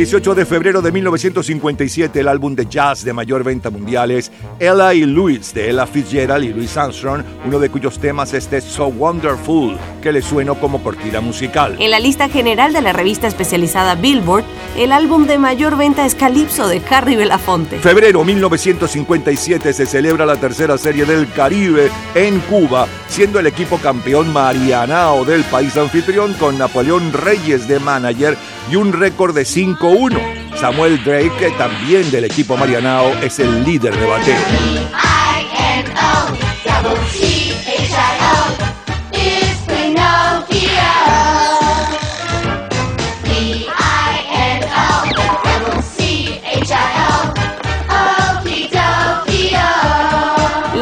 [0.05, 4.93] 18 de febrero de 1957, el álbum de jazz de mayor venta mundial es Ella
[4.93, 8.85] y Louis de Ella Fitzgerald y Louis Armstrong, uno de cuyos temas es este So
[8.85, 11.77] Wonderful, que le suena como cortina musical.
[11.79, 14.43] En la lista general de la revista especializada Billboard,
[14.77, 17.79] el álbum de mayor venta es Calypso de Harry Belafonte.
[17.79, 24.31] Febrero 1957 se celebra la tercera serie del Caribe en Cuba, siendo el equipo campeón
[24.31, 28.37] Marianao del país anfitrión con Napoleón Reyes de manager
[28.69, 29.45] y un récord de
[29.95, 30.19] 5-1.
[30.59, 35.04] Samuel Drake, también del equipo Marianao, es el líder de bateo.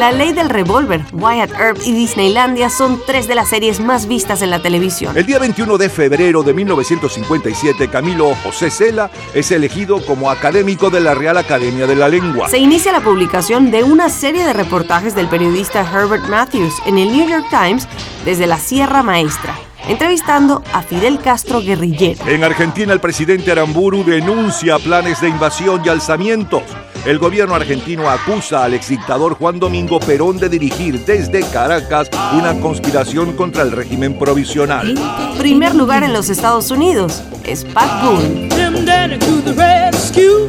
[0.04, 4.42] La Ley del Revólver, Wyatt Earp y Disneylandia son tres de las series más vistas
[4.42, 5.16] en la televisión.
[5.16, 11.00] El día 21 de febrero de 1957, Camilo José Cela es elegido como académico de
[11.00, 12.50] la Real Academia de la Lengua.
[12.50, 17.10] Se inicia la publicación de una serie de reportajes del periodista Herbert Matthews en el
[17.10, 17.88] New York Times
[18.26, 19.54] desde la Sierra Maestra,
[19.88, 22.28] entrevistando a Fidel Castro guerrillero.
[22.28, 26.62] En Argentina, el presidente Aramburu denuncia planes de invasión y alzamientos.
[27.06, 33.36] El gobierno argentino acusa al exdictador Juan Domingo Perón de dirigir desde Caracas una conspiración
[33.36, 34.94] contra el régimen provisional.
[35.36, 38.48] Primer lugar en los Estados Unidos es Pat Boone.
[38.54, 40.48] Jim Danny to the rescue.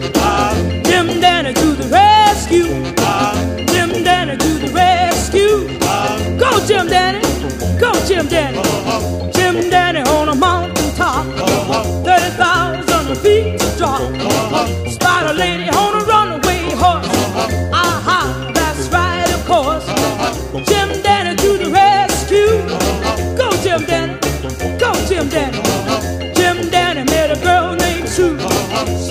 [0.85, 2.67] Jim Danny to the rescue.
[3.73, 5.67] Jim Danny to the rescue.
[6.39, 7.19] Go, Jim Danny.
[7.77, 8.61] Go, Jim Danny.
[9.33, 11.25] Jim Danny on a mountain top.
[12.05, 13.64] 30,000 feet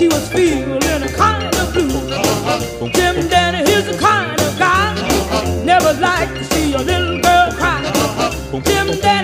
[0.05, 2.91] She was feeling a kind of blue.
[2.91, 4.93] Jim Danny, he's the kind of guy
[5.65, 7.81] never like to see a little girl cry.
[8.67, 9.24] Jim Danny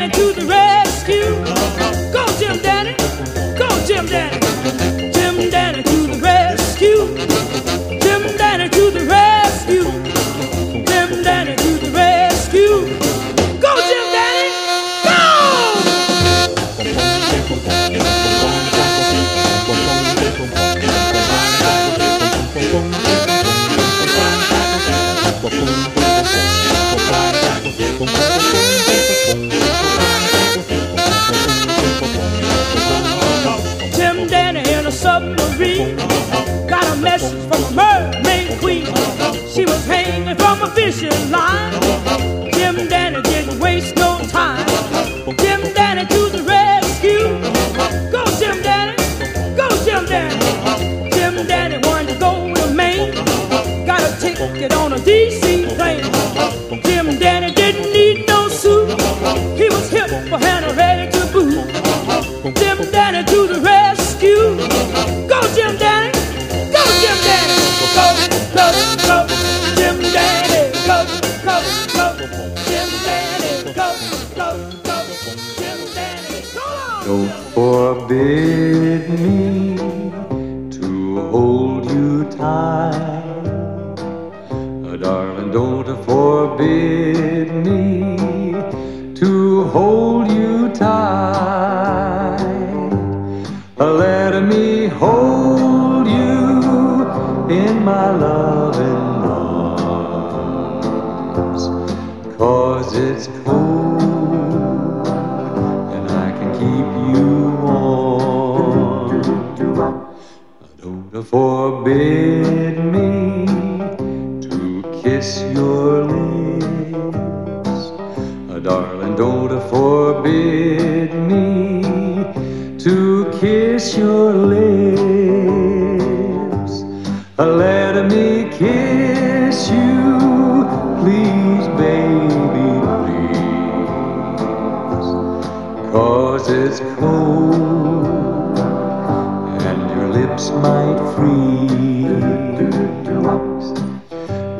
[40.76, 42.29] hanging from a fishing line.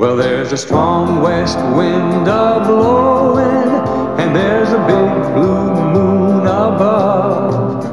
[0.01, 3.71] Well, there's a strong west wind a blowing,
[4.19, 7.85] and there's a big blue moon above.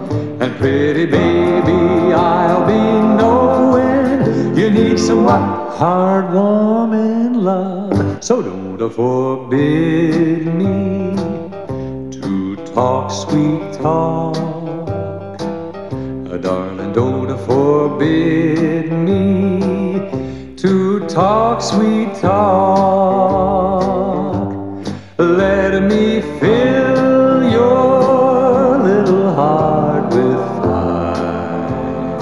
[0.41, 2.83] And pretty baby, I'll be
[3.19, 8.23] knowing you need some hard, warm and love.
[8.23, 11.15] So don't forbid me
[12.11, 14.37] to talk sweet talk.
[16.31, 19.56] Uh, darling, don't forbid me
[21.17, 22.93] talk sweet talk.
[25.17, 32.19] Let me fill your little heart with fire.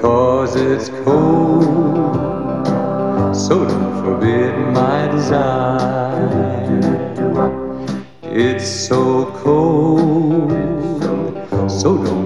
[0.00, 1.64] Cause it's cold,
[3.36, 6.30] so don't forbid my desire.
[8.22, 10.50] It's so cold,
[11.70, 12.23] so don't.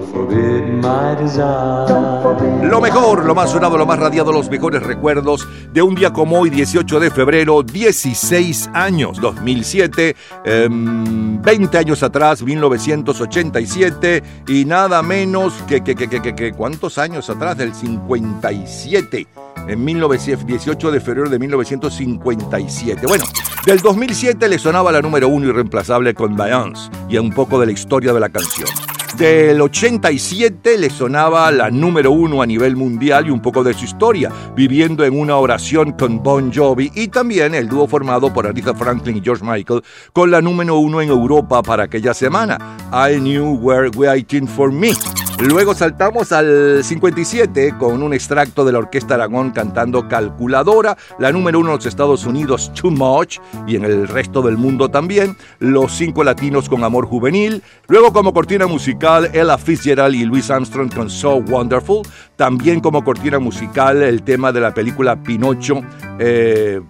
[2.62, 6.38] Lo mejor, lo más sonado, lo más radiado, los mejores recuerdos de un día como
[6.40, 10.14] hoy, 18 de febrero, 16 años, 2007,
[10.44, 17.28] em, 20 años atrás, 1987, y nada menos que, que, que, que, que- ¿cuántos años
[17.30, 17.56] atrás?
[17.56, 19.26] Del 57
[19.68, 23.06] en 1900 18 de febrero de 1957.
[23.06, 23.24] Bueno,
[23.66, 27.72] del 2007 le sonaba la número uno irreemplazable con Beyoncé y un poco de la
[27.72, 28.68] historia de la canción.
[29.16, 33.84] Del 87 le sonaba la número uno a nivel mundial y un poco de su
[33.84, 38.74] historia, viviendo en una oración con Bon Jovi y también el dúo formado por Aretha
[38.74, 39.82] Franklin y George Michael
[40.12, 42.58] con la número uno en Europa para aquella semana,
[42.92, 44.92] I Knew Were Waiting for Me.
[45.40, 51.60] Luego saltamos al 57 con un extracto de la Orquesta Aragón cantando Calculadora, la número
[51.60, 55.92] uno en los Estados Unidos, Too Much, y en el resto del mundo también, Los
[55.92, 57.62] Cinco Latinos con Amor Juvenil.
[57.86, 62.02] Luego como cortina musical, Ella Fitzgerald y Louis Armstrong con So Wonderful.
[62.38, 65.80] También como cortina musical, el tema de la película Pinocho,
[66.20, 66.80] eh,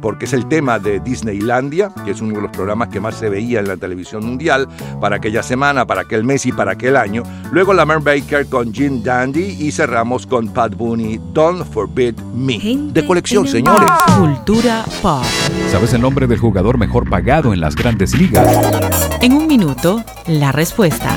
[0.00, 3.28] porque es el tema de Disneylandia, que es uno de los programas que más se
[3.28, 4.68] veía en la televisión mundial
[5.00, 7.24] para aquella semana, para aquel mes y para aquel año.
[7.50, 12.60] Luego la Mary Baker con Jim Dandy y cerramos con Pat Booney, Don't Forbid Me.
[12.92, 13.90] De colección, señores.
[14.16, 15.24] Cultura pop.
[15.72, 18.46] ¿Sabes el nombre del jugador mejor pagado en las grandes ligas?
[19.20, 21.16] En un minuto, la respuesta.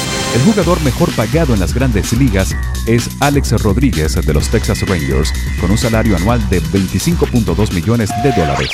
[0.33, 2.55] El jugador mejor pagado en las grandes ligas
[2.85, 8.31] es Alex Rodríguez de los Texas Rangers, con un salario anual de 25.2 millones de
[8.31, 8.69] dólares.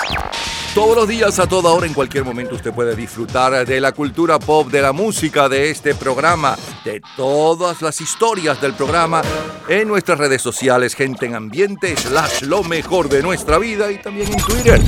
[0.76, 4.38] Todos los días, a toda hora, en cualquier momento, usted puede disfrutar de la cultura
[4.38, 6.56] pop, de la música, de este programa,
[6.86, 9.24] de todas las historias del programa
[9.68, 14.32] en nuestras redes sociales, gente en ambiente, slash lo mejor de nuestra vida y también
[14.32, 14.80] en Twitter.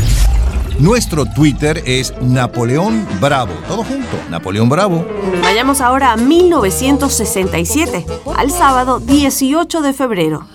[0.79, 3.51] Nuestro Twitter es Napoleón Bravo.
[3.67, 5.05] Todo junto, Napoleón Bravo.
[5.43, 8.05] Vayamos ahora a 1967,
[8.37, 10.47] al sábado 18 de febrero.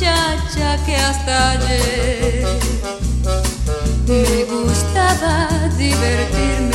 [0.00, 2.46] Muchacha que hasta ayer
[4.08, 6.69] me gustaba divertirme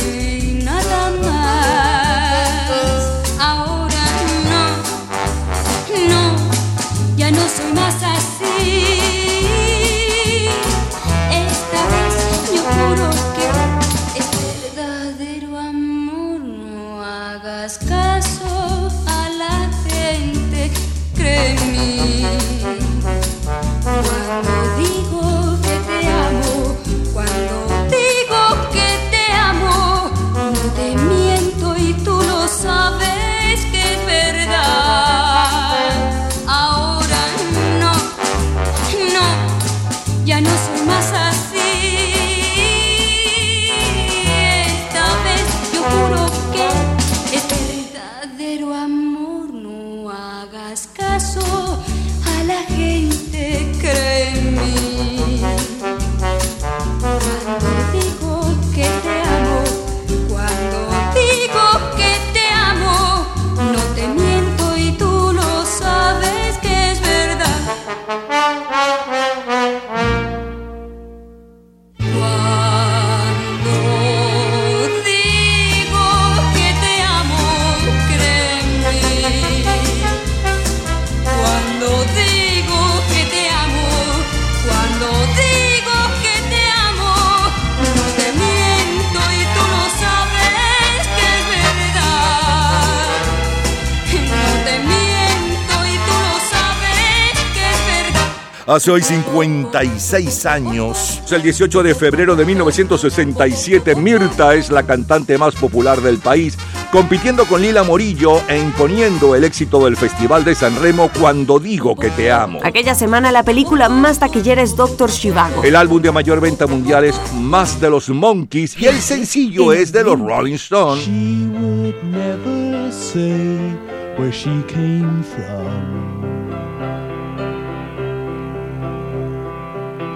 [98.66, 105.54] Hace hoy 56 años, el 18 de febrero de 1967, Mirta es la cantante más
[105.54, 106.58] popular del país,
[106.90, 111.94] compitiendo con Lila Morillo e imponiendo el éxito del Festival de San Remo cuando digo
[111.94, 112.58] que te amo.
[112.64, 115.62] Aquella semana la película más taquillera es Doctor Shivago.
[115.62, 119.92] El álbum de mayor venta mundial es Más de los Monkeys y el sencillo es
[119.92, 121.06] de los Rolling Stones.
[121.06, 123.76] would never say
[124.18, 125.95] where she came from.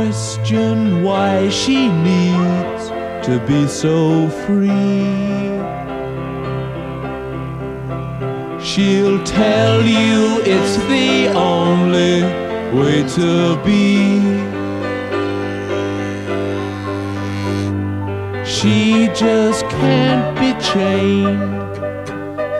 [0.00, 2.88] Question why she needs
[3.26, 5.04] to be so free.
[8.68, 12.22] She'll tell you it's the only
[12.78, 13.90] way to be.
[18.56, 21.74] She just can't be chained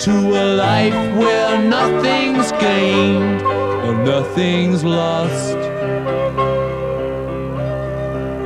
[0.05, 3.41] to a life where nothing's gained
[3.87, 5.70] and nothing's lost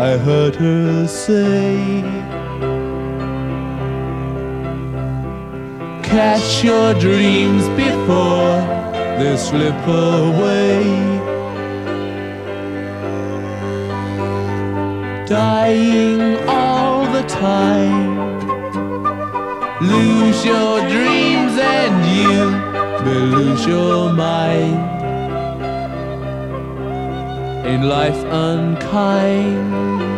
[0.00, 2.00] I heard her say.
[6.02, 8.56] Catch your dreams before
[9.18, 10.84] they slip away.
[15.28, 18.40] Dying all the time.
[19.82, 22.70] Lose your dreams and you
[23.04, 24.99] lose your mind.
[27.70, 30.09] In life unkind.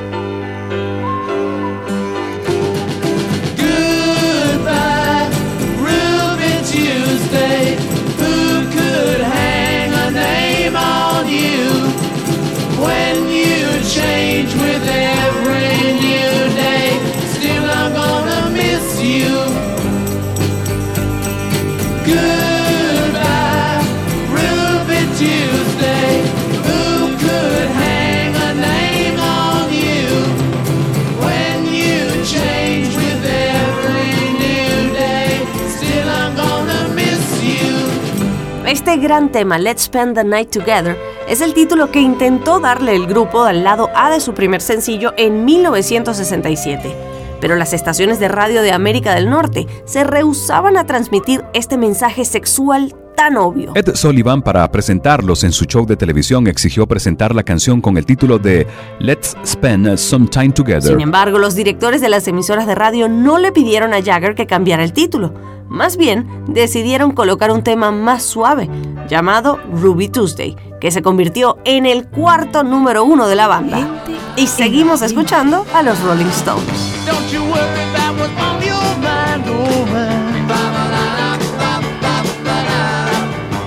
[38.92, 43.06] Este gran tema, Let's Spend the Night Together, es el título que intentó darle el
[43.06, 46.94] grupo al lado A de su primer sencillo en 1967.
[47.40, 52.26] Pero las estaciones de radio de América del Norte se rehusaban a transmitir este mensaje
[52.26, 53.72] sexual tan obvio.
[53.74, 58.06] Ed Sullivan, para presentarlos en su show de televisión, exigió presentar la canción con el
[58.06, 58.66] título de
[58.98, 60.82] Let's Spend Some Time Together.
[60.82, 64.46] Sin embargo, los directores de las emisoras de radio no le pidieron a Jagger que
[64.46, 65.32] cambiara el título.
[65.68, 68.68] Más bien, decidieron colocar un tema más suave,
[69.08, 74.04] llamado Ruby Tuesday, que se convirtió en el cuarto número uno de la banda.
[74.36, 76.92] Y seguimos escuchando a los Rolling Stones.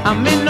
[0.07, 0.44] I'm in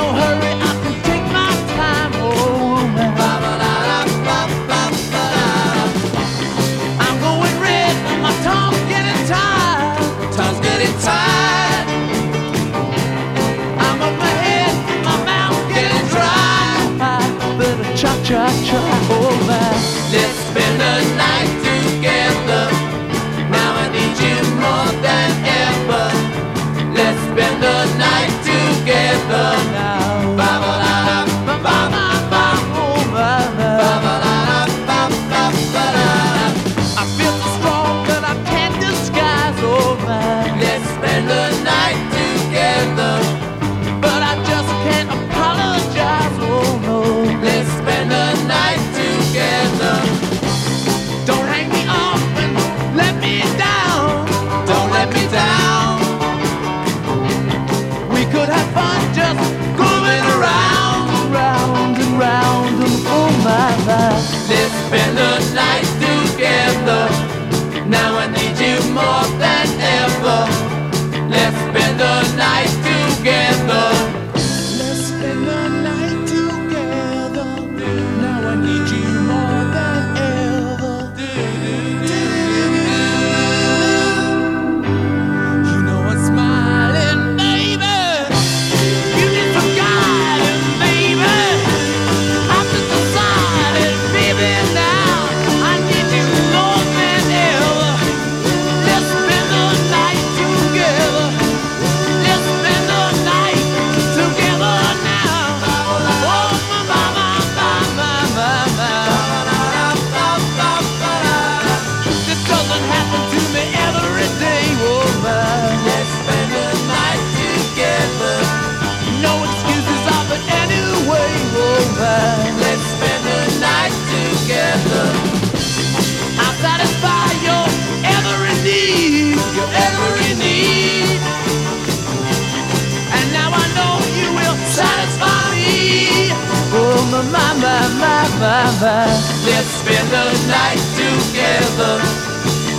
[139.96, 142.00] spend the night together.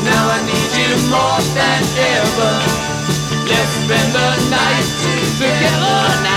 [0.04, 2.52] Now I need you more than ever.
[3.48, 4.86] Let's spend the night
[5.38, 6.35] together.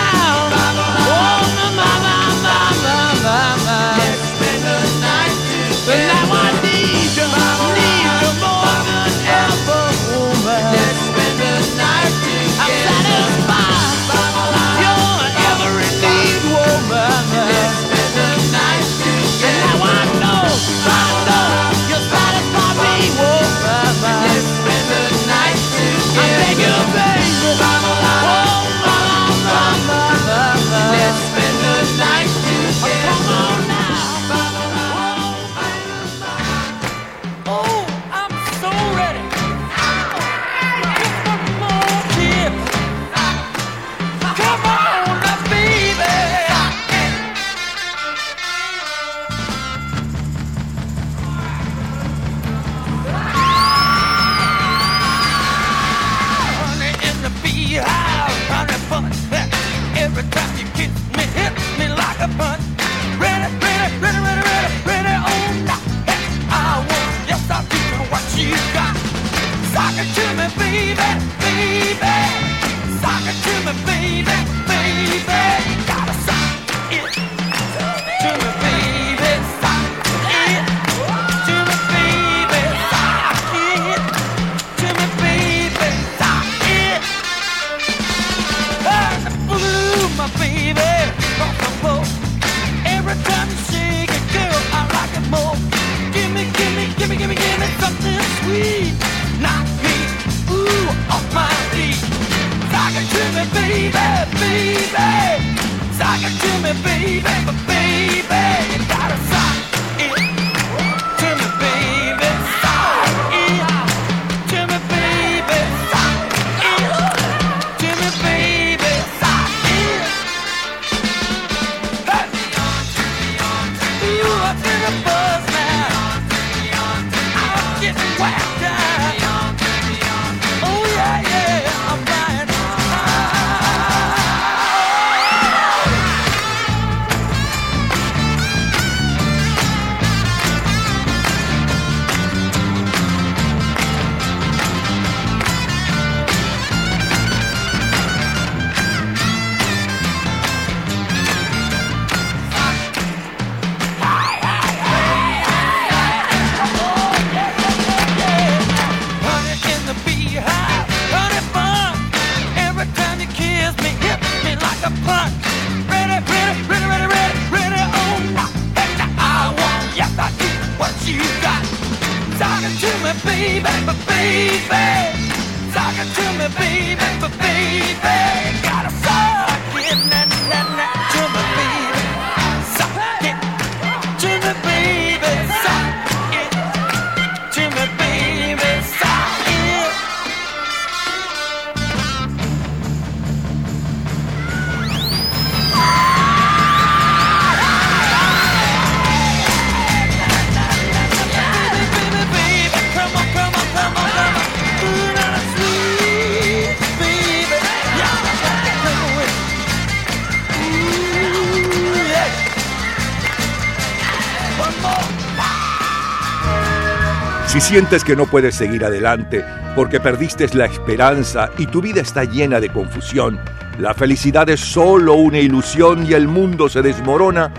[217.49, 219.43] Si sientes que no puedes seguir adelante
[219.75, 223.39] porque perdiste la esperanza y tu vida está llena de confusión,
[223.79, 227.51] la felicidad es solo una ilusión y el mundo se desmorona,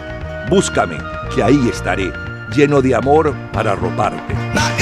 [0.48, 0.96] búscame,
[1.34, 2.12] que ahí estaré,
[2.54, 4.79] lleno de amor para arroparte.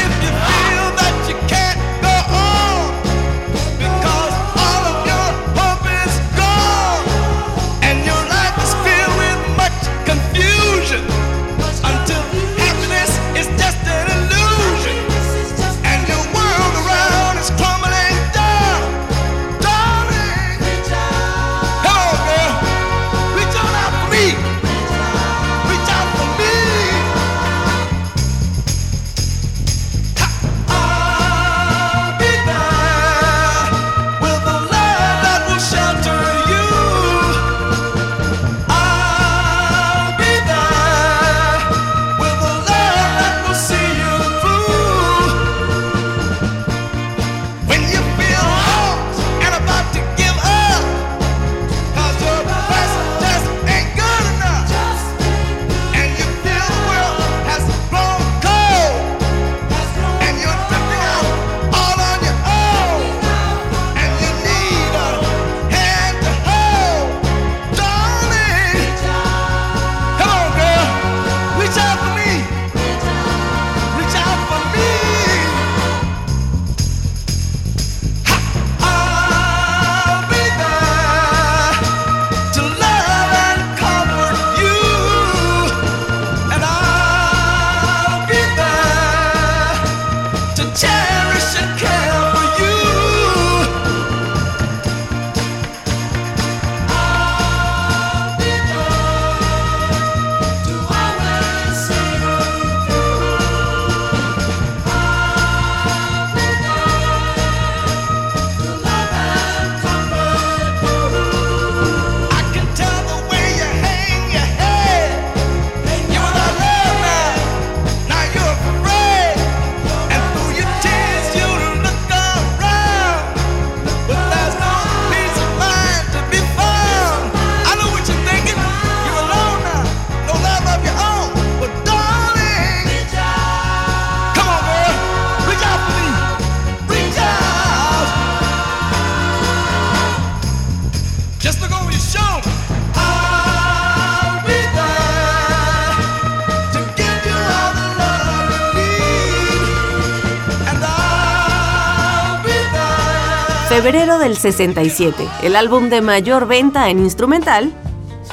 [153.89, 157.73] febrero del 67, el álbum de mayor venta en instrumental,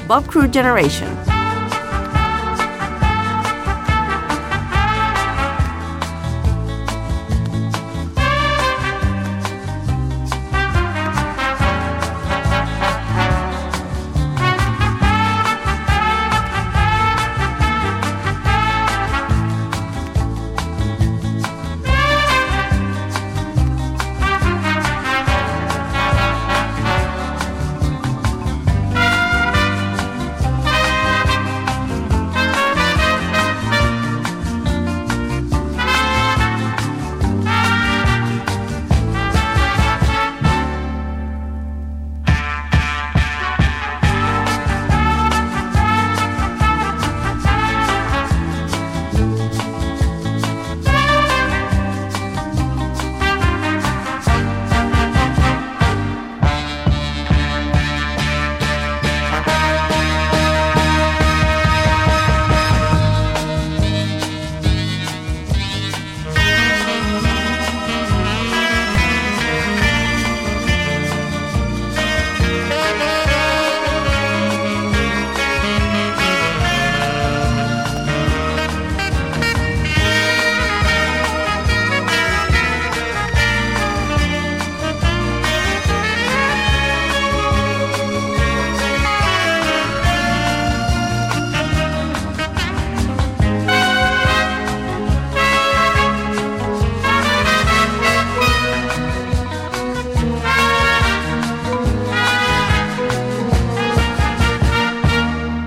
[0.06, 1.35] Bob Crew Generation.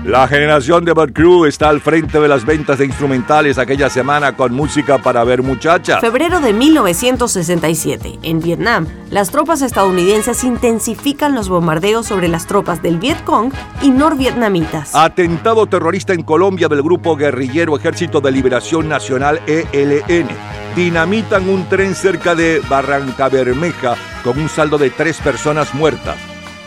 [0.09, 4.35] La generación de Bud Crew está al frente de las ventas de instrumentales aquella semana
[4.35, 6.01] con música para ver muchachas.
[6.01, 8.17] Febrero de 1967.
[8.23, 13.53] En Vietnam, las tropas estadounidenses intensifican los bombardeos sobre las tropas del Vietcong
[13.83, 14.95] y norvietnamitas.
[14.95, 20.27] Atentado terrorista en Colombia del grupo guerrillero Ejército de Liberación Nacional ELN.
[20.75, 26.17] Dinamitan un tren cerca de Barranca Bermeja con un saldo de tres personas muertas.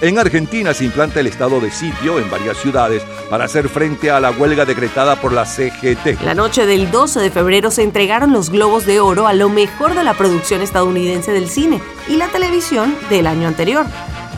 [0.02, 4.18] En Argentina se implanta el estado de sitio en varias ciudades para hacer frente a
[4.18, 6.20] la huelga decretada por la CGT.
[6.24, 9.94] La noche del 12 de febrero se entregaron los Globos de Oro a lo mejor
[9.94, 13.86] de la producción estadounidense del cine y la televisión del año anterior.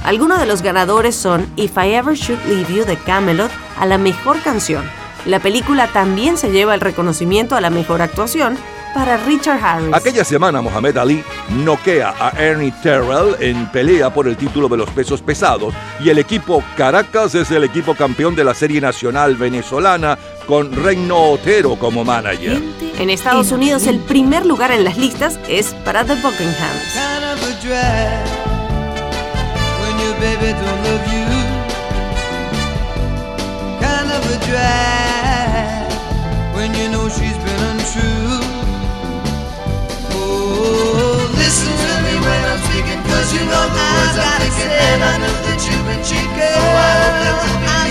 [0.05, 3.97] Algunos de los ganadores son If I Ever Should Leave You de Camelot a la
[3.97, 4.85] mejor canción.
[5.25, 8.59] La película también se lleva el reconocimiento a la mejor actuación
[8.95, 9.93] para Richard Harris.
[9.93, 14.89] Aquella semana Mohamed Ali noquea a Ernie Terrell en pelea por el título de los
[14.91, 20.17] pesos pesados y el equipo Caracas es el equipo campeón de la Serie Nacional Venezolana
[20.47, 22.63] con Reino Otero como manager.
[22.99, 26.95] En Estados Unidos el primer lugar en las listas es para The Buckinghams.
[43.35, 46.55] You know the words I'm thinking, and I know that you've been cheating.
[46.55, 47.84] Oh, I hope that we'll be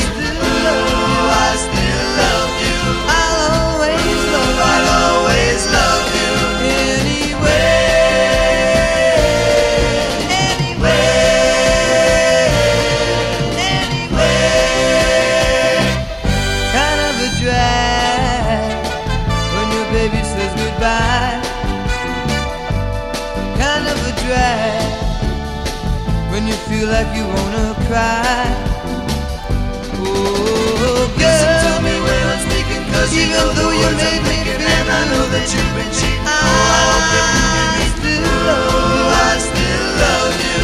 [33.23, 36.27] even though you me feel, and I know that you've been cheating.
[36.27, 39.07] Oh, I still love you.
[39.27, 40.62] I still love you.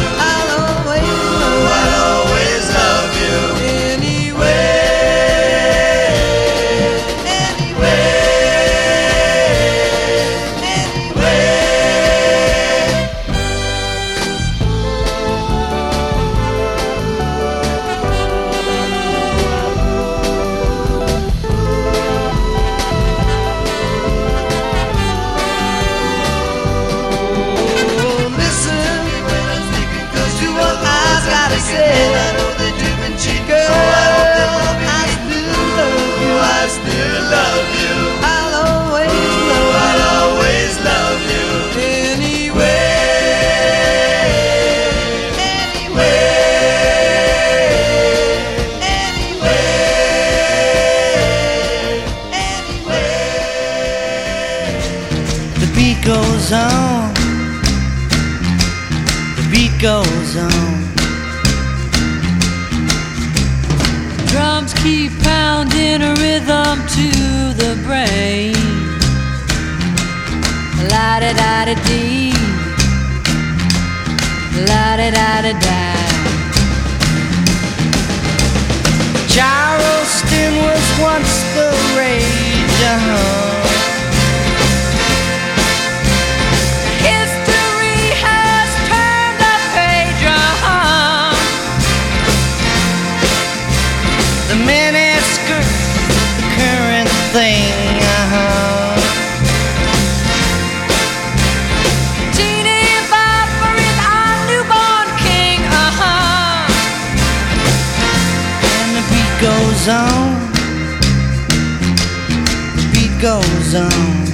[113.20, 114.24] Goes on.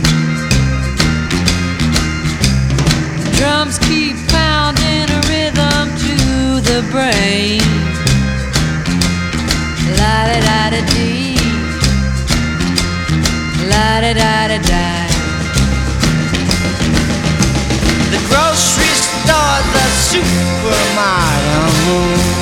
[3.35, 6.17] Drums keep pounding a rhythm to
[6.61, 7.61] the brain.
[9.99, 11.37] La da da da dee.
[13.71, 14.87] La da da da da.
[18.13, 22.36] The grocery store's a supermarket.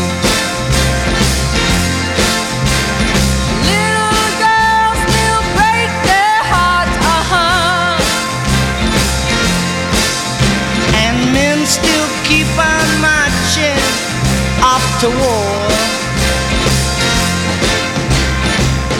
[15.05, 15.47] To war.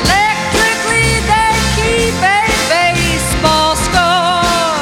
[0.05, 2.41] Electrically they keep a
[2.73, 4.77] baseball score.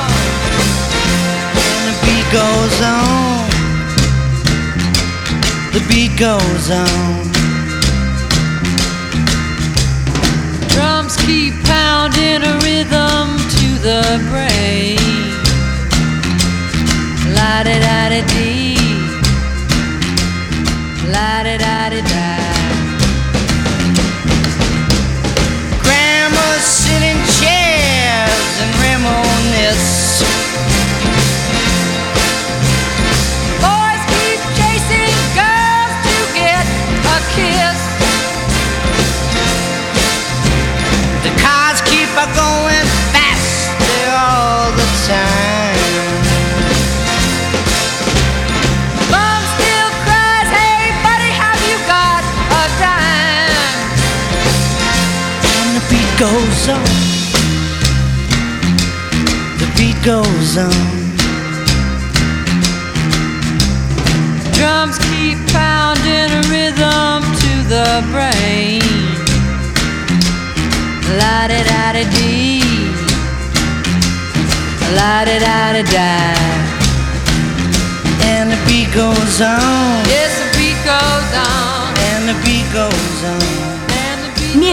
[1.75, 3.47] And the beat goes on.
[5.75, 7.23] The beat goes on.
[10.75, 13.27] Drums keep pounding a rhythm
[13.57, 14.99] to the brain.
[17.37, 17.63] La
[56.67, 56.85] goes on.
[59.59, 60.71] The beat goes on.
[64.53, 68.83] Drums keep pounding a rhythm to the brain.
[71.19, 72.63] La da da da dee.
[74.97, 76.13] La da da da da.
[78.25, 80.05] And the beat goes on.
[80.07, 81.72] Yes, the beat goes on.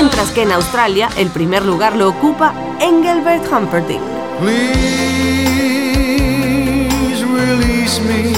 [0.02, 4.02] Mientras que en Australia el primer lugar lo ocupa Engelbert Humperdinck.
[4.40, 4.80] Please
[7.26, 8.34] release me,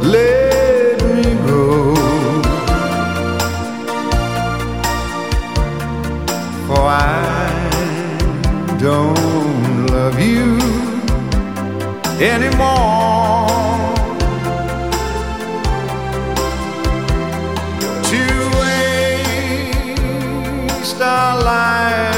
[0.00, 1.94] let me go.
[6.66, 7.68] For I
[8.80, 10.56] don't love you
[12.18, 13.01] anymore.
[21.42, 22.11] Life.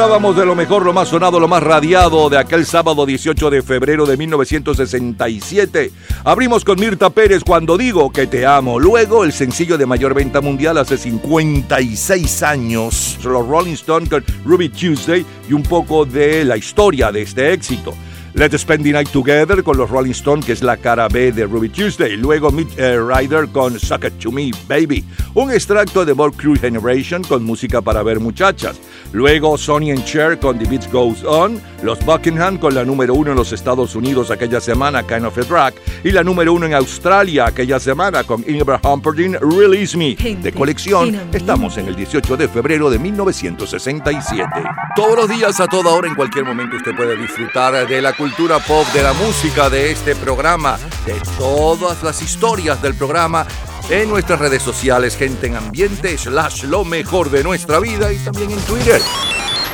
[0.00, 3.60] Disfrutábamos de lo mejor, lo más sonado, lo más radiado de aquel sábado 18 de
[3.60, 5.92] febrero de 1967.
[6.24, 8.80] Abrimos con Mirta Pérez cuando digo que te amo.
[8.80, 13.18] Luego el sencillo de mayor venta mundial hace 56 años.
[13.22, 17.92] Los Rolling Stones con Ruby Tuesday y un poco de la historia de este éxito.
[18.32, 21.46] Let's Spend the Night Together con los Rolling Stones, que es la cara B de
[21.46, 22.16] Ruby Tuesday.
[22.16, 25.04] Luego Meet eh, Rider con Suck It To Me, Baby.
[25.34, 28.80] Un extracto de More Crew Generation con música para ver muchachas.
[29.12, 31.60] Luego Sonny and Cher con The Beat Goes On.
[31.82, 35.42] Los Buckingham con la número uno en los Estados Unidos aquella semana, Kind of a
[35.42, 35.74] Drag.
[36.04, 40.14] Y la número uno en Australia aquella semana con Ingrid Humperdinck, Release Me.
[40.14, 44.48] De colección, estamos en el 18 de febrero de 1967.
[44.94, 48.58] Todos los días, a toda hora, en cualquier momento, usted puede disfrutar de la cultura
[48.58, 53.46] pop, de la música, de este programa, de todas las historias del programa
[53.88, 58.50] en nuestras redes sociales, gente en ambiente, slash lo mejor de nuestra vida y también
[58.50, 59.00] en Twitter.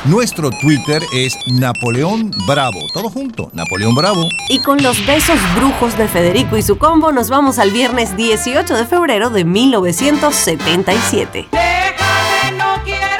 [0.05, 2.79] Nuestro Twitter es Napoleón Bravo.
[2.93, 4.25] Todo junto, Napoleón Bravo.
[4.47, 8.77] Y con los besos brujos de Federico y su combo nos vamos al viernes 18
[8.77, 11.49] de febrero de 1977.
[11.51, 13.16] Déjame, no quiero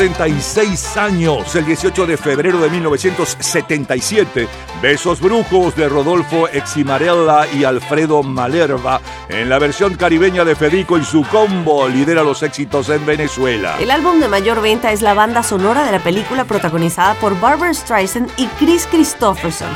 [0.00, 4.48] 46 años, el 18 de febrero de 1977,
[4.80, 11.04] Besos Brujos de Rodolfo Eximarella y Alfredo Malerva, en la versión caribeña de Federico y
[11.04, 13.76] su combo, lidera los éxitos en Venezuela.
[13.78, 17.74] El álbum de mayor venta es la banda sonora de la película protagonizada por Barbara
[17.74, 19.68] Streisand y Chris Christopherson.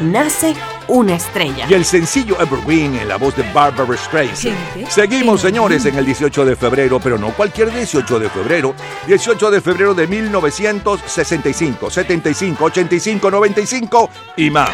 [0.00, 0.54] Nace
[0.92, 1.66] una estrella.
[1.68, 4.86] Y el sencillo Evergreen en la voz de Barbara Streisand.
[4.88, 8.74] Seguimos, señores, en el 18 de febrero, pero no cualquier 18 de febrero.
[9.06, 14.68] 18 de febrero de 1965, 75, 85, 95 y más.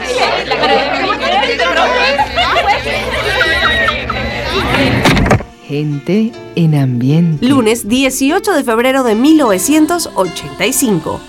[5.65, 7.47] Gente en ambiente.
[7.47, 11.21] Lunes 18 de febrero de 1985.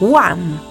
[0.00, 0.67] Wham!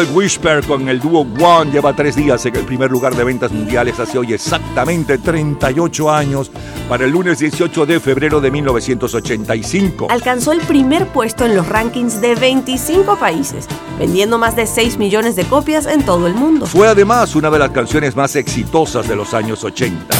[0.00, 3.52] Carl Whisper con el dúo One lleva tres días en el primer lugar de ventas
[3.52, 6.50] mundiales hace hoy exactamente 38 años
[6.88, 10.06] para el lunes 18 de febrero de 1985.
[10.08, 13.66] Alcanzó el primer puesto en los rankings de 25 países,
[13.98, 16.64] vendiendo más de 6 millones de copias en todo el mundo.
[16.64, 20.14] Fue además una de las canciones más exitosas de los años 80.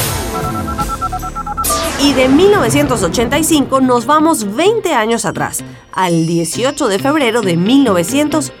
[2.03, 8.60] Y de 1985 nos vamos 20 años atrás, al 18 de febrero de 1985.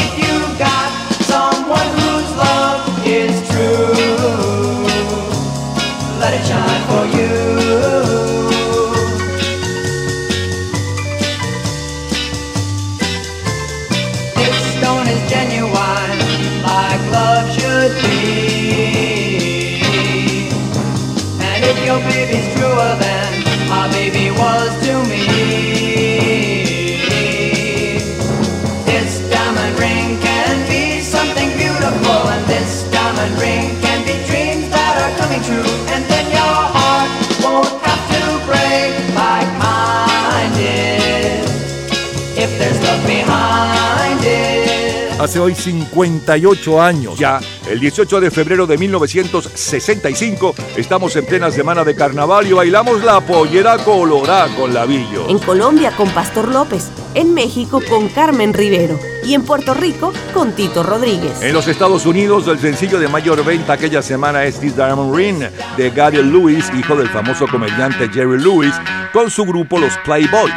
[45.31, 47.17] hace hoy 58 años.
[47.17, 47.39] Ya,
[47.69, 53.21] el 18 de febrero de 1965, estamos en plena semana de carnaval y bailamos la
[53.21, 55.29] pollera colorá con Lavillo.
[55.29, 60.51] En Colombia con Pastor López, en México con Carmen Rivero y en Puerto Rico con
[60.51, 61.41] Tito Rodríguez.
[61.41, 65.45] En los Estados Unidos, el sencillo de mayor venta aquella semana es This Diamond Ring
[65.77, 68.73] de Gary Lewis, hijo del famoso comediante Jerry Lewis,
[69.13, 70.51] con su grupo Los Playboys.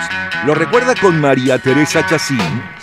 [0.44, 2.73] Lo recuerda con María Teresa Chacín.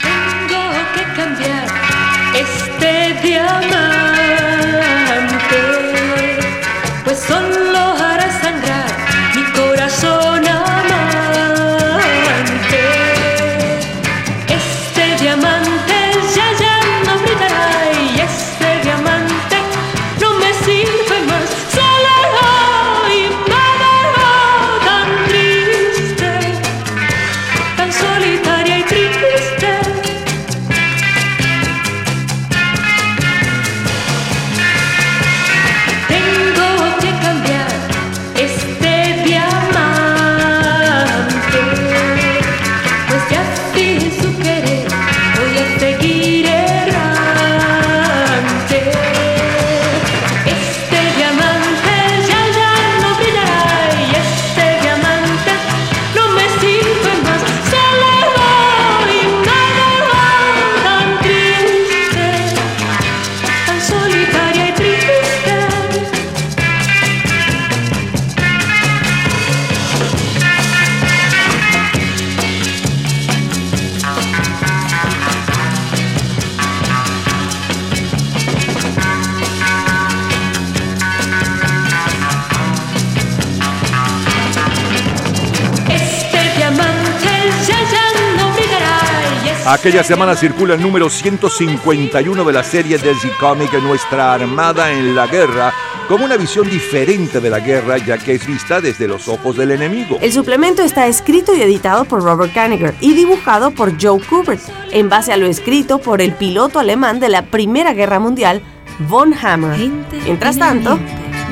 [89.81, 95.25] Aquella semana circula el número 151 de la serie DC Comic Nuestra Armada en la
[95.25, 95.73] Guerra,
[96.07, 99.71] con una visión diferente de la guerra ya que es vista desde los ojos del
[99.71, 100.19] enemigo.
[100.21, 105.09] El suplemento está escrito y editado por Robert Kanigher y dibujado por Joe Kubert, en
[105.09, 108.61] base a lo escrito por el piloto alemán de la Primera Guerra Mundial,
[109.09, 109.89] von Hammer.
[110.25, 110.99] Mientras tanto,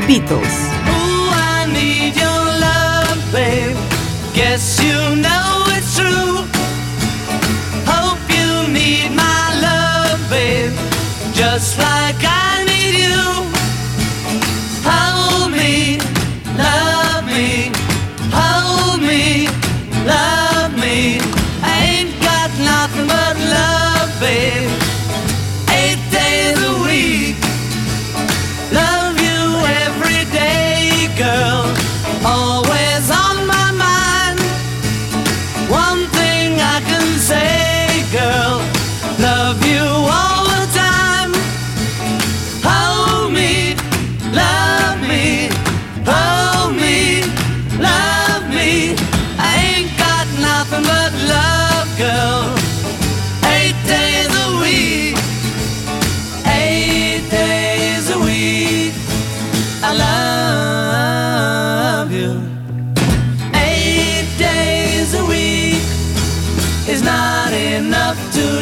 [0.07, 0.69] Beatles.
[0.85, 1.29] Ooh,
[11.59, 12.08] Just like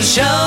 [0.07, 0.47] show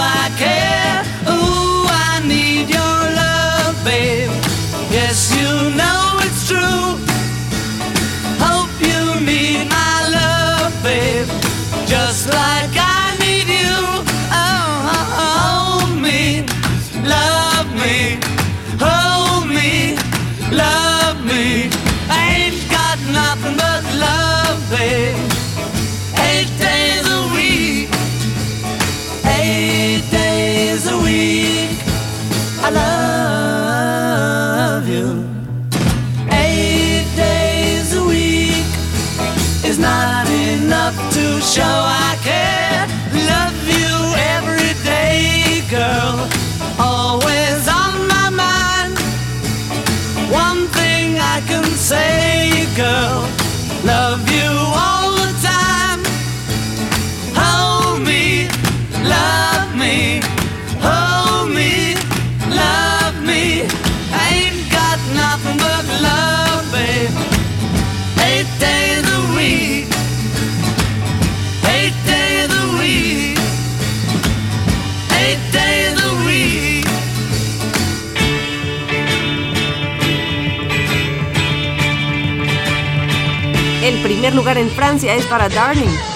[51.90, 53.26] say, you girl.
[53.84, 54.48] Love you
[54.82, 54.99] all
[84.20, 86.09] primer lugar en Francia es para Darling.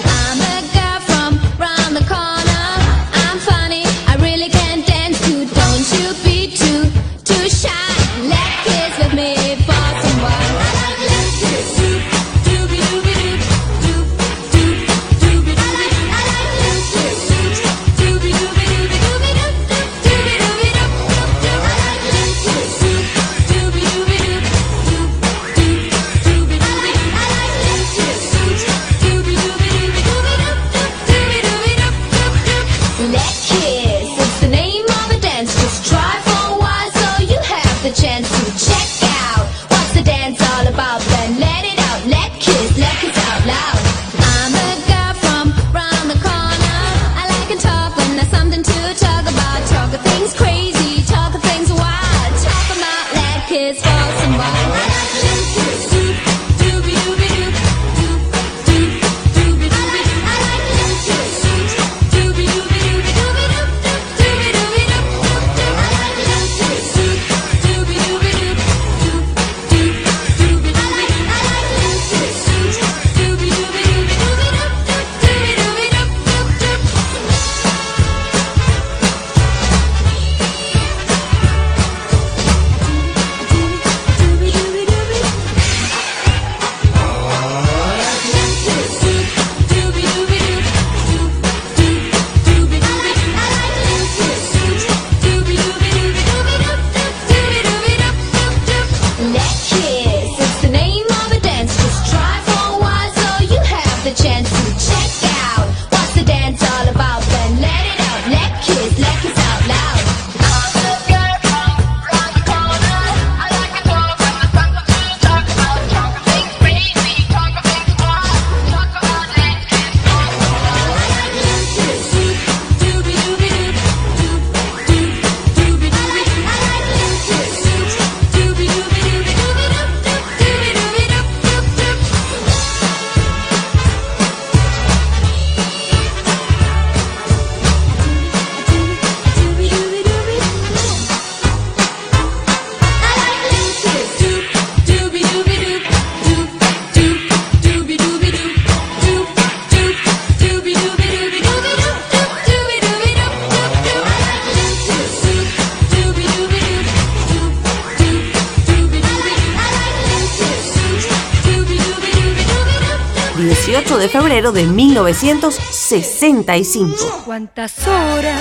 [165.03, 167.23] 1965.
[167.25, 168.39] ¿Cuántas horas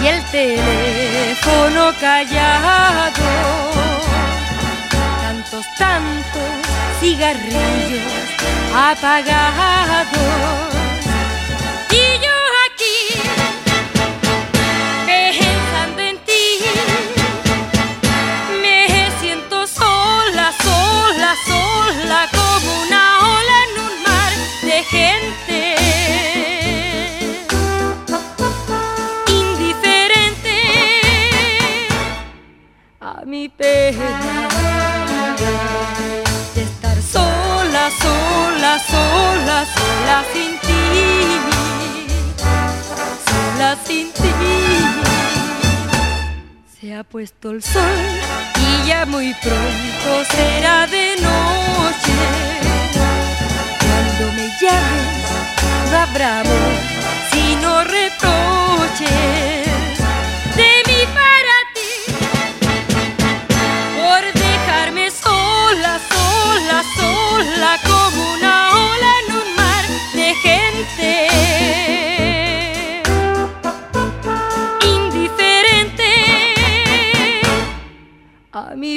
[0.00, 3.10] y el teléfono callado?
[5.20, 6.40] Tantos, tantos
[7.00, 8.12] cigarrillos
[8.72, 10.77] apagados
[39.48, 40.84] sola, sin ti,
[43.26, 44.32] sola sin ti.
[46.78, 47.98] Se ha puesto el sol
[48.56, 52.16] y ya muy pronto será de noche.
[53.80, 56.72] Cuando me llames, no habrá amor,
[57.32, 59.57] sino reproches.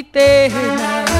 [0.02, 1.11] जीते हैं।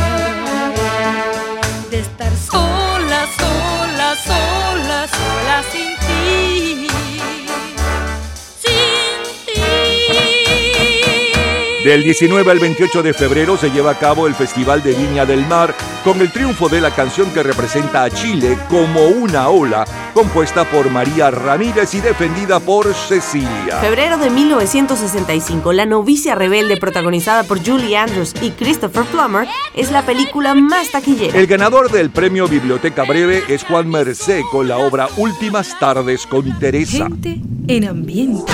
[11.93, 15.47] Del 19 al 28 de febrero se lleva a cabo el Festival de Viña del
[15.47, 20.65] Mar con el triunfo de la canción que representa a Chile como una ola, compuesta
[20.65, 23.77] por María Ramírez y defendida por Cecilia.
[23.83, 30.01] Febrero de 1965, La novicia rebelde protagonizada por Julie Andrews y Christopher Plummer es la
[30.01, 31.39] película más taquillera.
[31.39, 36.59] El ganador del premio Biblioteca Breve es Juan Mercé con la obra Últimas tardes con
[36.59, 37.09] Teresa.
[37.09, 37.39] Gente
[37.69, 38.51] en ambiente.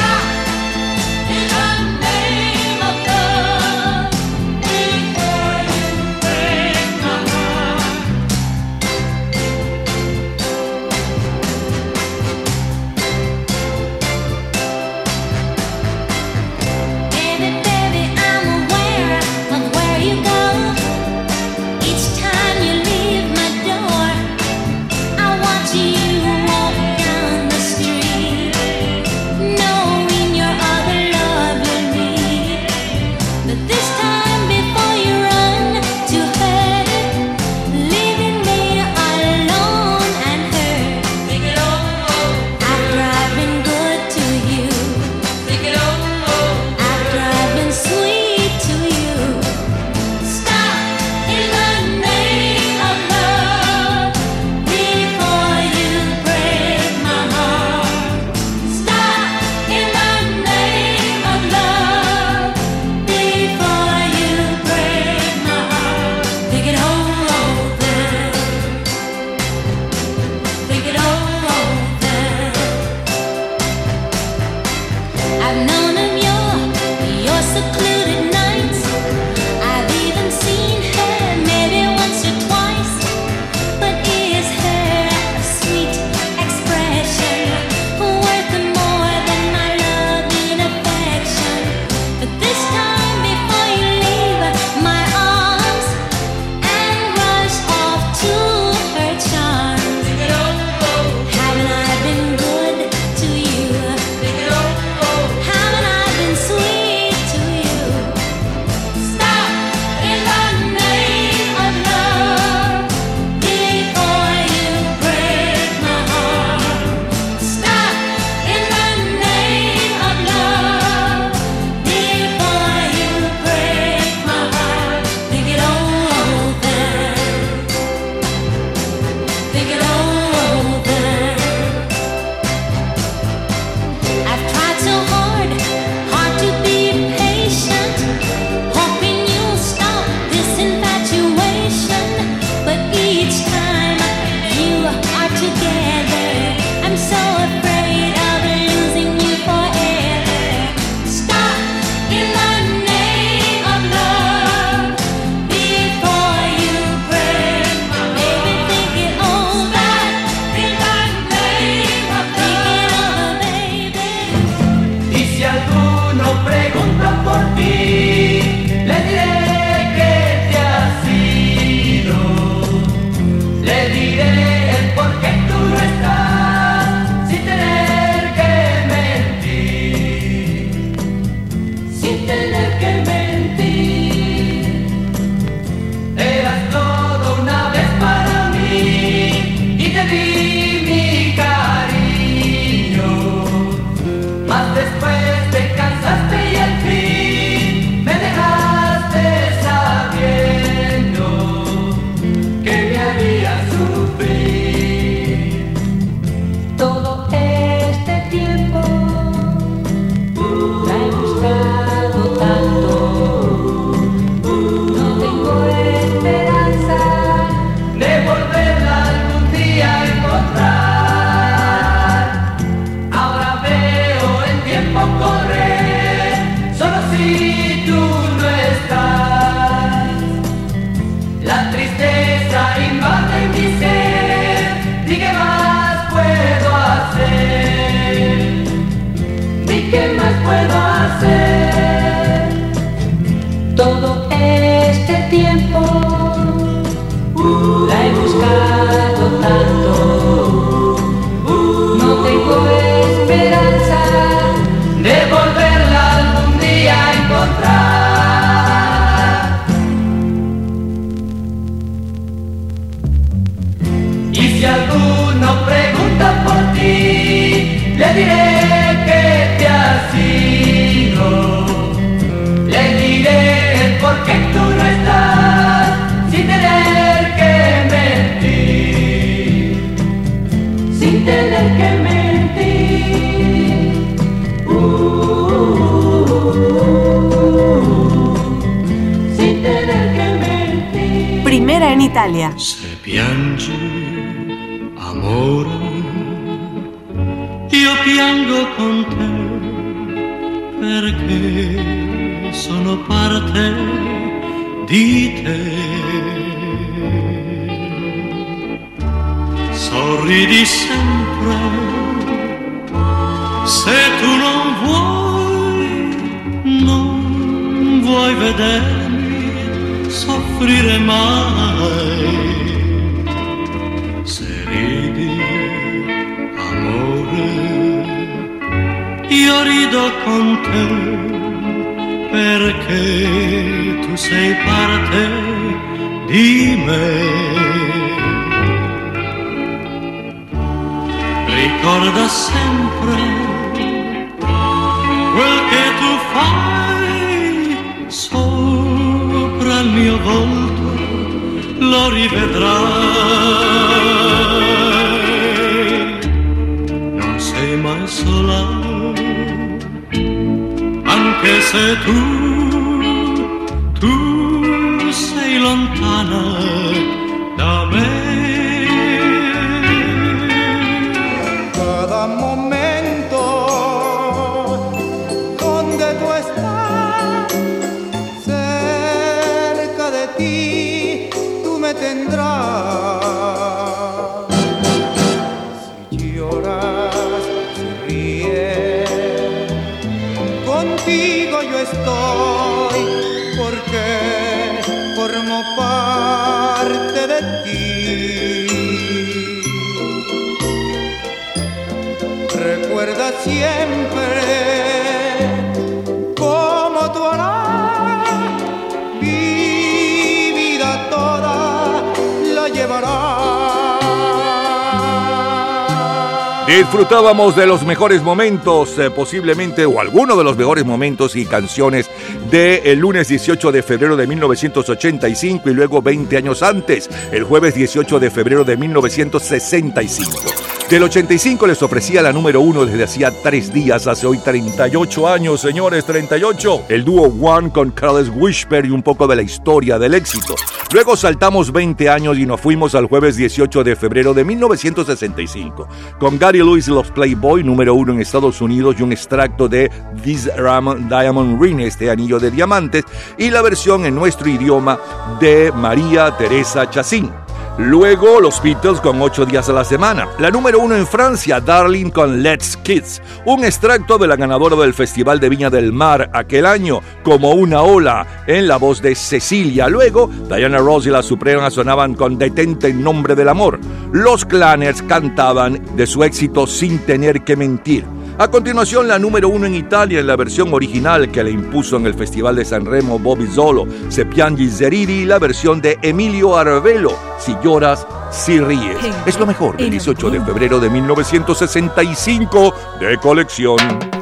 [417.08, 422.10] Disfrutábamos de los mejores momentos, eh, posiblemente, o algunos de los mejores momentos y canciones
[422.50, 428.20] del lunes 18 de febrero de 1985 y luego 20 años antes, el jueves 18
[428.20, 430.47] de febrero de 1965.
[430.90, 435.60] Del 85 les ofrecía la número uno desde hacía tres días, hace hoy 38 años,
[435.60, 436.84] señores, 38.
[436.88, 440.54] El dúo One con Carlos Whisper y un poco de la historia del éxito.
[440.94, 445.88] Luego saltamos 20 años y nos fuimos al jueves 18 de febrero de 1965,
[446.18, 449.90] con Gary Lewis y los Playboy, número uno en Estados Unidos, y un extracto de
[450.24, 453.04] This Diamond Ring, este anillo de diamantes,
[453.36, 454.98] y la versión en nuestro idioma
[455.38, 457.30] de María Teresa Chacín.
[457.78, 460.26] Luego los Beatles con 8 días a la semana.
[460.40, 463.22] La número uno en Francia, Darling con Let's Kids.
[463.46, 467.82] Un extracto de la ganadora del Festival de Viña del Mar aquel año, como una
[467.82, 469.88] ola, en la voz de Cecilia.
[469.88, 473.78] Luego, Diana Ross y la Suprema sonaban con Detente en nombre del amor.
[474.10, 478.04] Los Clanners cantaban de su éxito sin tener que mentir.
[478.40, 482.06] A continuación, la número uno en Italia en la versión original que le impuso en
[482.06, 486.56] el Festival de San Remo Bobby Zolo, Se piangi Zeriri, y la versión de Emilio
[486.56, 488.96] Arvelo, Si lloras, si ríes.
[489.26, 493.78] Es lo mejor del 18 de febrero de 1965 de colección.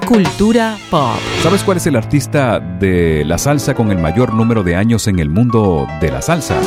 [0.07, 1.19] Cultura pop.
[1.43, 5.19] ¿Sabes cuál es el artista de la salsa con el mayor número de años en
[5.19, 6.59] el mundo de la salsa?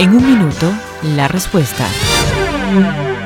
[0.00, 0.72] En un minuto,
[1.14, 1.86] la respuesta.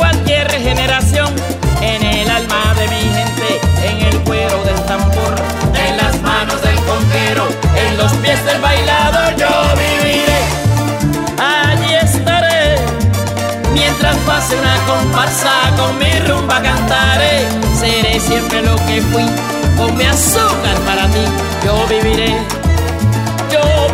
[0.00, 1.28] cualquier generación.
[1.82, 3.48] En el alma de mi gente,
[3.88, 5.34] en el cuero del tambor,
[5.86, 7.44] en las manos del conquero,
[7.84, 10.42] en los pies del bailador, yo viviré.
[11.38, 12.76] Allí estaré,
[13.74, 17.48] mientras pase una comparsa, con mi rumba cantaré.
[17.78, 19.26] Seré siempre lo que fui,
[19.76, 21.24] con mi azúcar para ti,
[21.64, 22.32] yo viviré.
[23.52, 23.89] Yo viviré.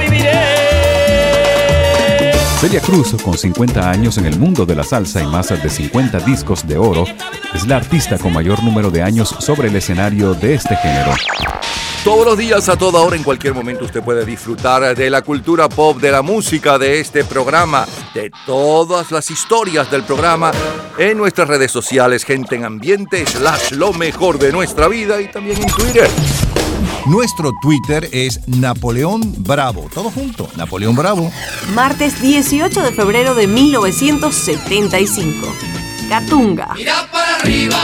[2.60, 6.20] Celia Cruz, con 50 años en el mundo de la salsa y más de 50
[6.20, 7.04] discos de oro,
[7.54, 11.12] es la artista con mayor número de años sobre el escenario de este género.
[12.02, 15.68] Todos los días, a toda hora, en cualquier momento, usted puede disfrutar de la cultura
[15.68, 20.50] pop, de la música, de este programa, de todas las historias del programa
[20.96, 25.60] en nuestras redes sociales, gente en ambiente, slash lo mejor de nuestra vida y también
[25.60, 26.08] en Twitter.
[27.06, 29.88] Nuestro Twitter es Napoleón Bravo.
[29.94, 31.30] Todo junto, Napoleón Bravo.
[31.74, 35.46] Martes 18 de febrero de 1975.
[36.08, 36.74] Catunga.
[36.76, 37.78] Mira para arriba,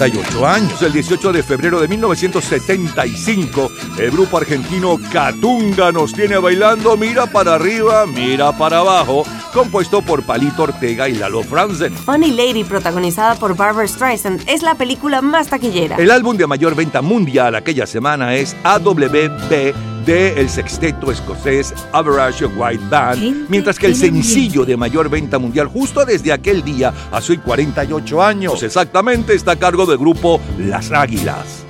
[0.00, 0.80] años.
[0.80, 7.54] El 18 de febrero de 1975, el grupo argentino Catunga nos tiene bailando Mira para
[7.56, 11.92] arriba, mira para abajo, compuesto por Palito Ortega y Lalo Franzen.
[11.92, 15.96] Funny Lady, protagonizada por Barbara Streisand, es la película más taquillera.
[15.96, 19.74] El álbum de mayor venta mundial aquella semana es AWB
[20.08, 25.66] de el sexteto escocés Average White Band, mientras que el sencillo de mayor venta mundial
[25.66, 30.92] justo desde aquel día, hace hoy 48 años exactamente, está a cargo del grupo Las
[30.92, 31.67] Águilas.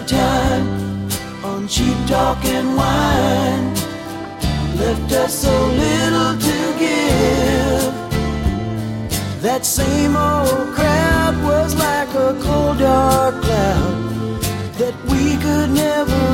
[0.09, 0.67] time
[1.43, 3.73] on cheap talk and wine.
[4.75, 7.93] Left us so little to give.
[9.41, 14.41] That same old crowd was like a cold, dark cloud
[14.79, 16.28] that we could never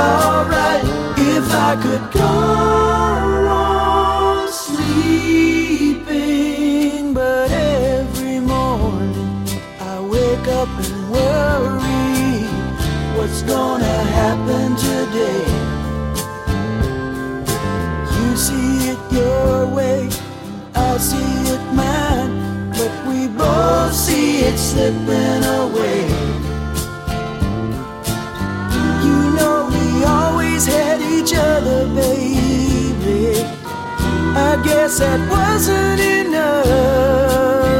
[0.00, 0.84] alright
[1.34, 2.34] if I could go
[3.48, 5.94] on sleeping.
[7.14, 9.44] But every morning
[9.92, 12.46] I wake up and worry
[13.16, 15.46] what's gonna happen today.
[18.16, 20.08] You see it your way,
[20.74, 22.32] I see it mine,
[22.76, 26.19] but we both see it slipping away.
[30.70, 33.42] Had each other, baby.
[34.48, 37.79] I guess that wasn't enough.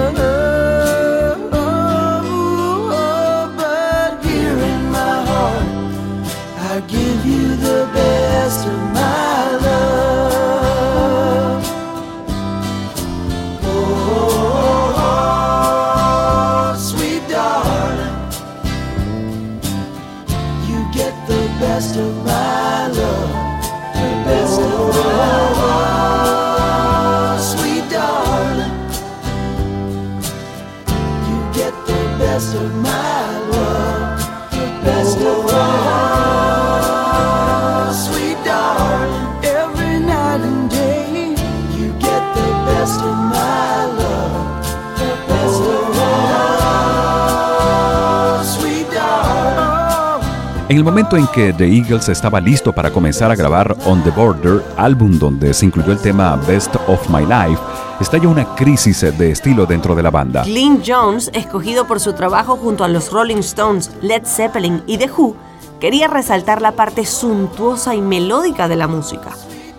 [50.81, 54.65] El momento en que The Eagles estaba listo para comenzar a grabar On the Border,
[54.78, 57.60] álbum donde se incluyó el tema Best of My Life,
[58.00, 60.42] estalla una crisis de estilo dentro de la banda.
[60.42, 65.10] Glyn Jones, escogido por su trabajo junto a los Rolling Stones, Led Zeppelin y The
[65.10, 65.36] Who,
[65.81, 69.33] quería resaltar la parte suntuosa y melódica de la música,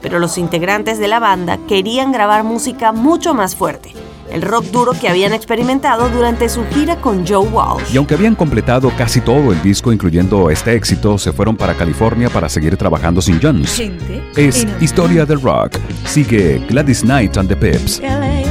[0.03, 3.91] pero los integrantes de la banda querían grabar música mucho más fuerte,
[4.31, 7.93] el rock duro que habían experimentado durante su gira con Joe Walsh.
[7.93, 12.29] Y aunque habían completado casi todo el disco, incluyendo este éxito, se fueron para California
[12.29, 13.75] para seguir trabajando sin Jones.
[13.75, 15.77] Gente Es Historia del Rock.
[16.05, 17.99] Sigue Gladys Knight and the Pips.
[18.01, 18.43] LA.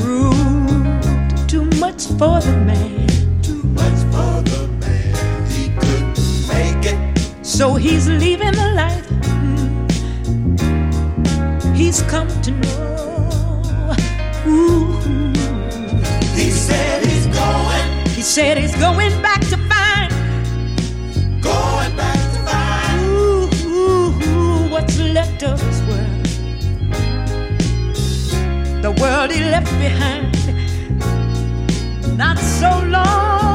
[0.00, 3.06] Rude, too much for the man.
[3.42, 5.46] Too much for the man.
[5.48, 6.96] He couldn't make it.
[7.42, 8.95] So he's leaving the light.
[11.86, 13.94] He's come to know.
[14.48, 14.98] Ooh.
[16.34, 18.06] He said he's going.
[18.08, 20.10] He said he's going back to find.
[21.40, 23.02] Going back to find.
[23.04, 26.26] Ooh, ooh, ooh, what's left of his world.
[28.82, 30.34] The world he left behind.
[32.18, 33.45] Not so long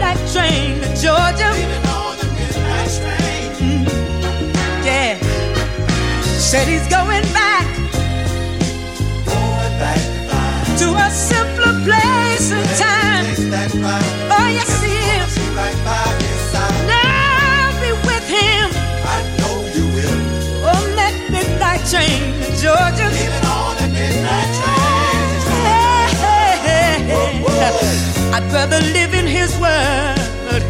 [0.00, 1.50] midnight train to Georgia.
[1.52, 3.84] Leaving on the midnight train.
[4.82, 5.18] Yeah.
[6.22, 7.66] Said he's going back.
[9.26, 10.00] Going back
[10.78, 13.26] to a simpler place and time.
[14.32, 15.36] Oh, yes, he is.
[16.86, 18.70] Now be with him.
[19.04, 20.18] I know you will.
[20.64, 23.49] Oh, on that midnight train to Georgia.
[28.52, 30.62] Rather live in his world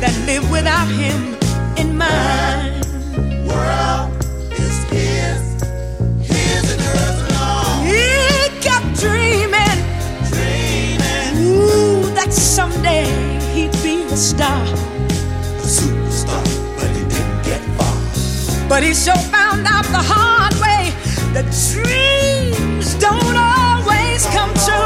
[0.00, 1.36] than live without him
[1.76, 2.80] in mine.
[3.46, 4.10] World
[4.50, 5.40] is his,
[6.20, 7.86] his and hers alone.
[7.86, 9.78] He kept dreaming,
[10.32, 11.30] dreaming.
[11.46, 13.06] Ooh, that someday
[13.54, 16.42] he'd be a star, a superstar,
[16.76, 18.68] but he didn't get far.
[18.68, 20.90] But he sure found out the hard way
[21.34, 24.85] that dreams don't always come true.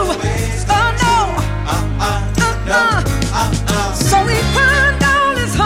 [2.72, 3.92] Ah, ah, ah.
[3.94, 4.38] So he
[5.38, 5.58] his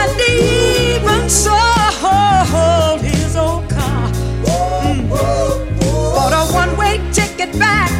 [0.00, 4.08] and even sold his old car.
[4.44, 5.08] Mm.
[5.80, 7.90] Bought a one-way ticket back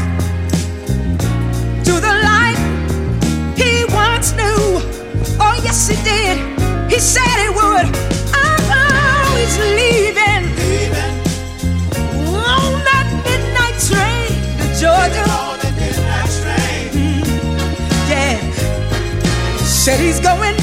[1.85, 2.63] to the life
[3.55, 4.81] he once knew.
[5.39, 6.39] Oh yes, he did.
[6.91, 7.87] He said he would.
[8.33, 10.28] I'm always leaving.
[19.89, 20.58] Said he's going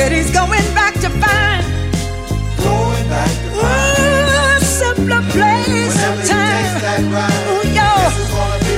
[0.00, 1.62] Said he's going back to find.
[2.56, 3.96] Going back to find.
[4.00, 7.12] Oh, a simpler place and time.
[7.12, 7.90] Ride, Ooh, yo.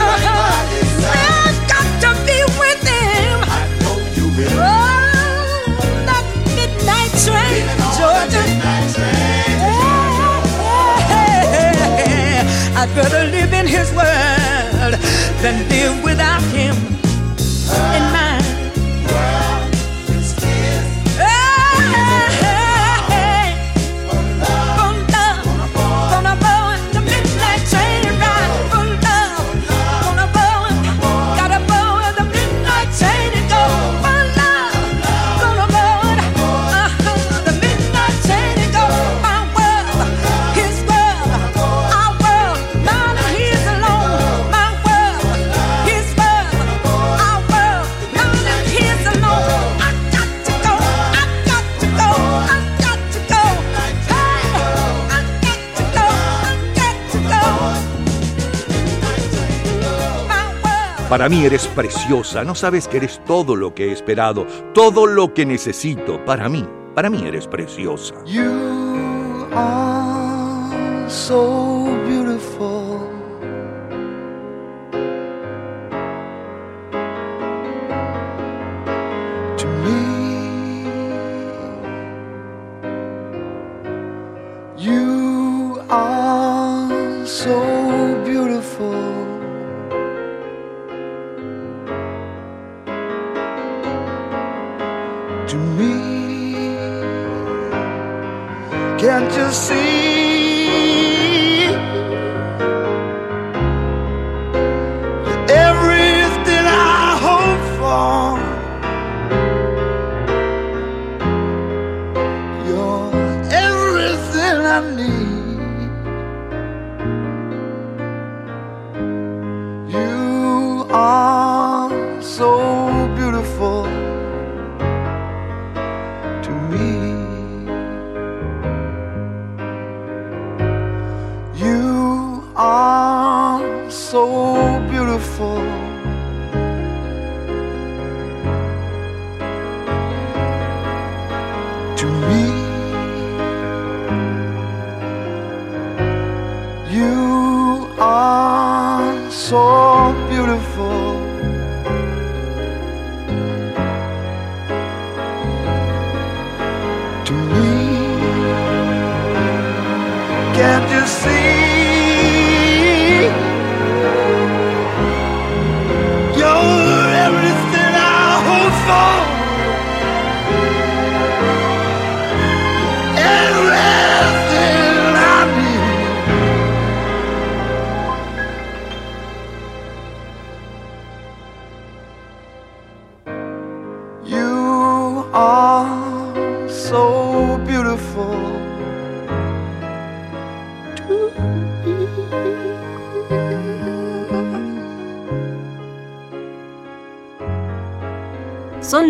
[0.03, 0.51] Uh-huh.
[1.07, 3.39] Right I've got to be with him.
[3.47, 4.67] I hope you will.
[4.67, 5.63] Oh,
[6.11, 6.27] that
[6.59, 8.43] midnight train, Georgia.
[8.43, 9.63] Midnight train.
[9.63, 10.43] Oh,
[11.07, 12.81] yeah, yeah.
[12.83, 14.95] I'd rather live in his world
[15.41, 16.75] than live without him.
[61.13, 65.35] Para mí eres preciosa, no sabes que eres todo lo que he esperado, todo lo
[65.35, 66.25] que necesito.
[66.25, 68.15] Para mí, para mí eres preciosa.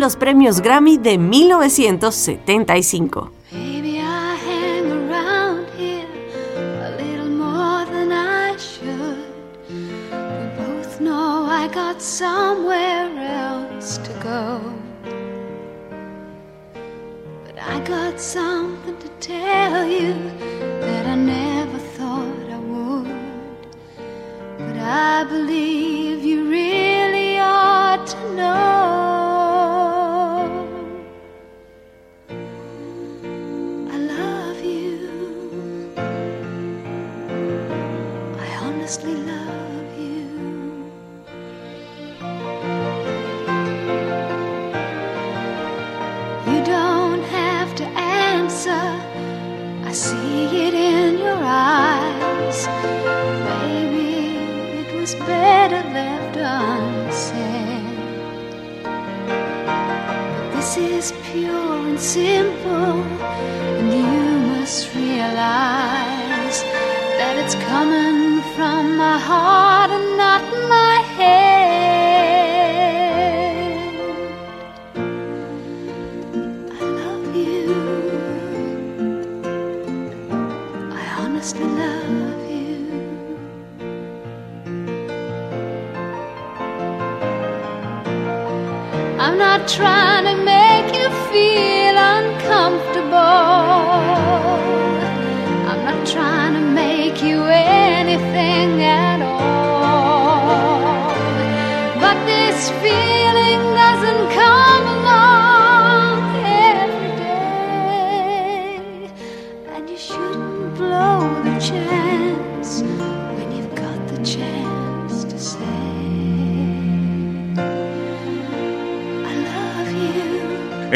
[0.03, 3.33] los premios Grammy de 1975.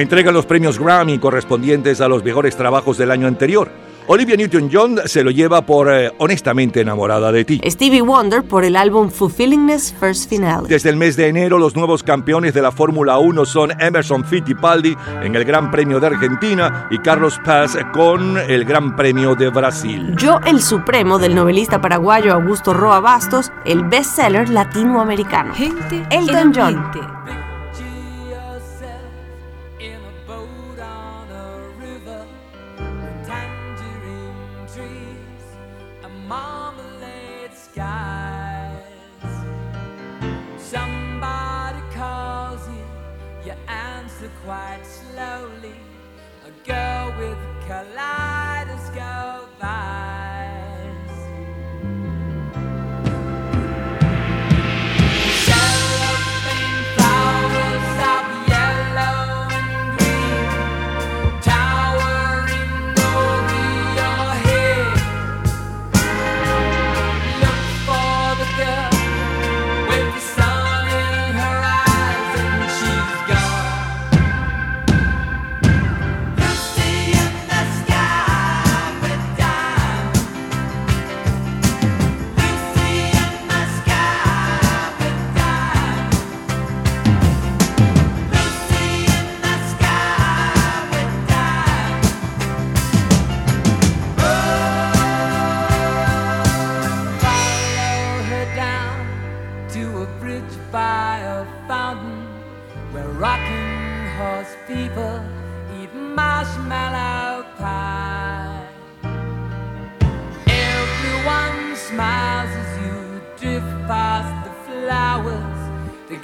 [0.07, 3.69] entregan los premios Grammy correspondientes a los mejores trabajos del año anterior.
[4.07, 7.61] Olivia Newton-John se lo lleva por eh, Honestamente enamorada de ti.
[7.67, 10.69] Stevie Wonder por el álbum Fulfillingness First Finale.
[10.69, 14.97] Desde el mes de enero los nuevos campeones de la Fórmula 1 son Emerson Fittipaldi
[15.25, 20.15] en el Gran Premio de Argentina y Carlos Paz con el Gran Premio de Brasil.
[20.17, 25.53] Yo el Supremo del novelista paraguayo Augusto Roa Bastos, el bestseller latinoamericano.
[25.53, 27.46] Gente Elton John.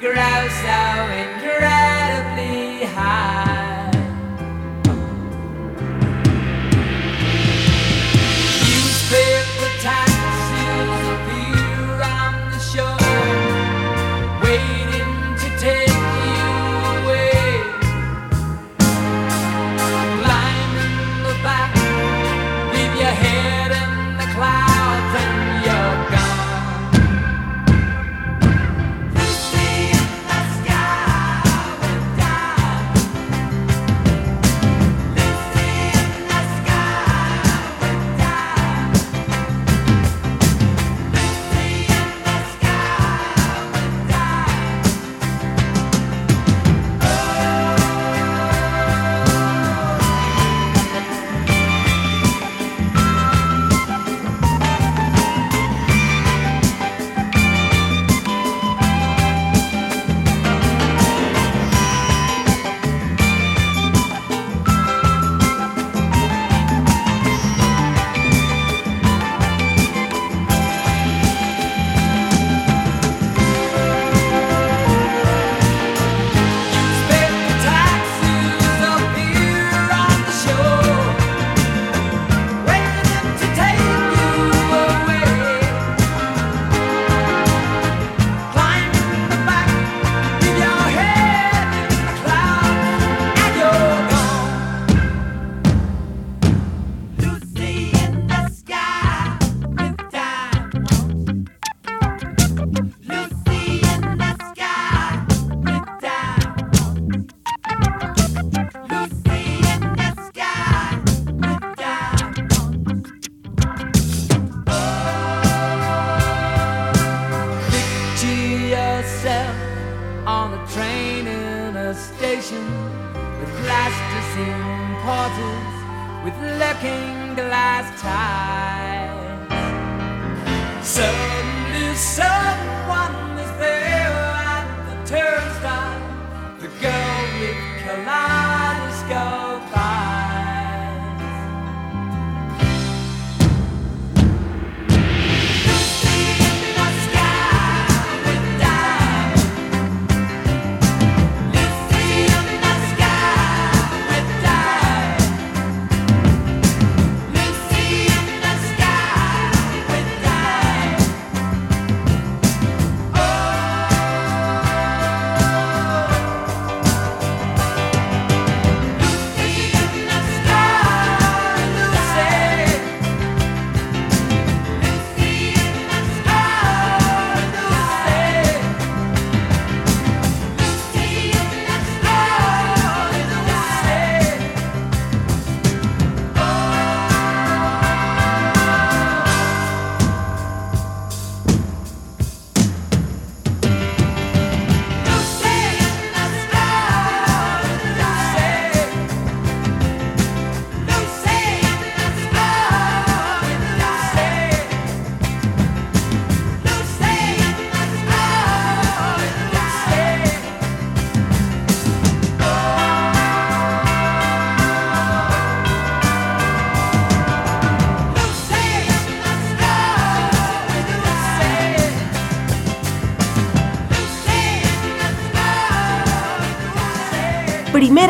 [0.02, 0.78] grow so
[1.14, 3.31] incredibly high.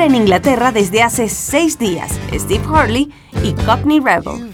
[0.04, 4.52] En Inglaterra desde hace seis días, Steve Harley y Cockney Rebel.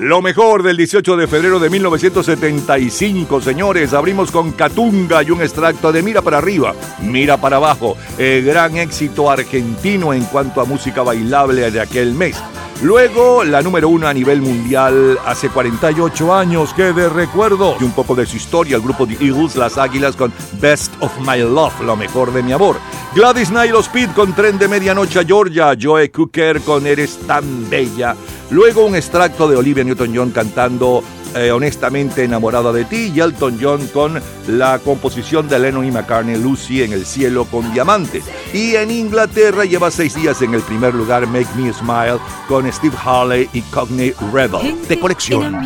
[0.00, 3.92] Lo mejor del 18 de febrero de 1975, señores.
[3.92, 7.96] Abrimos con Catunga y un extracto de Mira para arriba, Mira para abajo.
[8.18, 12.42] El gran éxito argentino en cuanto a música bailable de aquel mes.
[12.82, 17.76] Luego, la número uno a nivel mundial hace 48 años, que de recuerdo.
[17.78, 21.12] Y un poco de su historia, el grupo The Eagles, Las Águilas con Best of
[21.20, 22.76] My Love, lo mejor de mi amor.
[23.14, 28.16] Gladys Knight Speed con Tren de Medianoche a Georgia, Joe Cooker con Eres tan bella.
[28.50, 33.86] Luego un extracto de Olivia Newton-John cantando eh, Honestamente enamorada de ti y Elton John
[33.88, 38.24] con la composición de Lennon y McCartney Lucy en el cielo con diamantes.
[38.52, 42.18] Y en Inglaterra lleva seis días en el primer lugar Make Me Smile
[42.48, 45.56] con Steve Harley y Cockney Rebel de colección.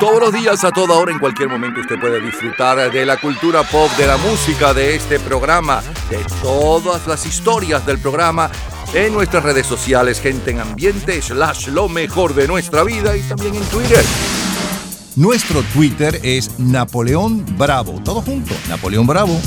[0.00, 3.62] Todos los días, a toda hora, en cualquier momento, usted puede disfrutar de la cultura
[3.62, 8.50] pop, de la música, de este programa, de todas las historias del programa
[8.92, 13.54] en nuestras redes sociales, gente en ambiente, slash lo mejor de nuestra vida y también
[13.54, 14.04] en Twitter.
[15.16, 18.00] Nuestro Twitter es Napoleón Bravo.
[18.04, 19.40] Todo junto, Napoleón Bravo.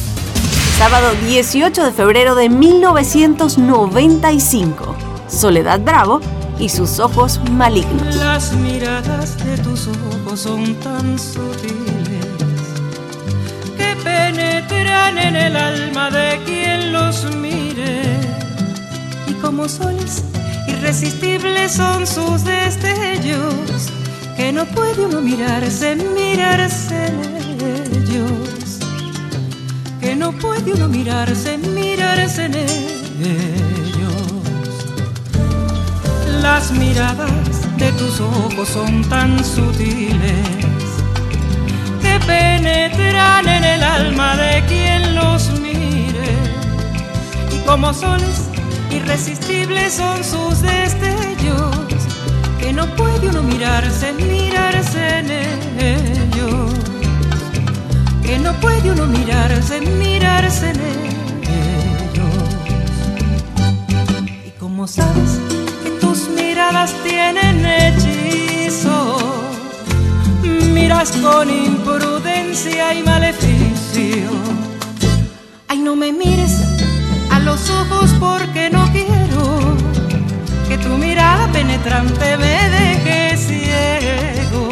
[0.78, 4.96] Sábado 18 de febrero de 1995.
[5.28, 6.22] Soledad Bravo
[6.58, 8.16] y sus ojos malignos.
[8.16, 11.76] Las miradas de tus ojos son tan sutiles
[13.76, 18.22] que penetran en el alma de quien los mire.
[19.28, 20.24] Y como soles
[20.70, 23.92] irresistibles son sus destellos,
[24.38, 27.18] que no puede uno mirarse, mirarse en
[28.06, 28.80] ellos.
[30.00, 32.78] Que no puede uno mirarse, mirarse en ellos.
[36.42, 40.48] Las miradas de tus ojos son tan sutiles
[42.02, 46.30] que penetran en el alma de quien los mire.
[47.56, 48.50] Y como soles
[48.92, 51.77] irresistibles son sus destellos,
[52.68, 55.32] que no puede uno mirarse, mirarse en
[55.80, 56.74] ellos.
[58.22, 60.80] Que no puede uno mirarse, mirarse en
[62.12, 62.36] ellos.
[64.46, 65.40] Y como sabes
[65.82, 69.18] que tus miradas tienen hechizo,
[70.74, 74.30] miras con imprudencia y maleficio.
[75.70, 76.52] Ay, no me mires
[77.32, 79.17] a los ojos porque no quiero
[80.88, 84.64] tu mirada penetrante me deje ciego.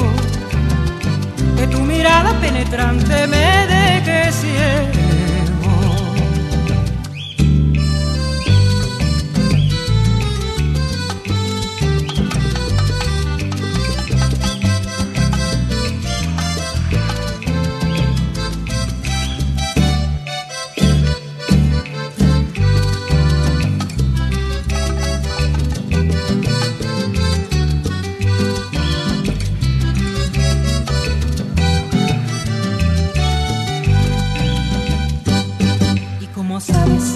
[1.58, 5.05] Que tu mirada penetrante me deje ciego.
[36.58, 37.15] Y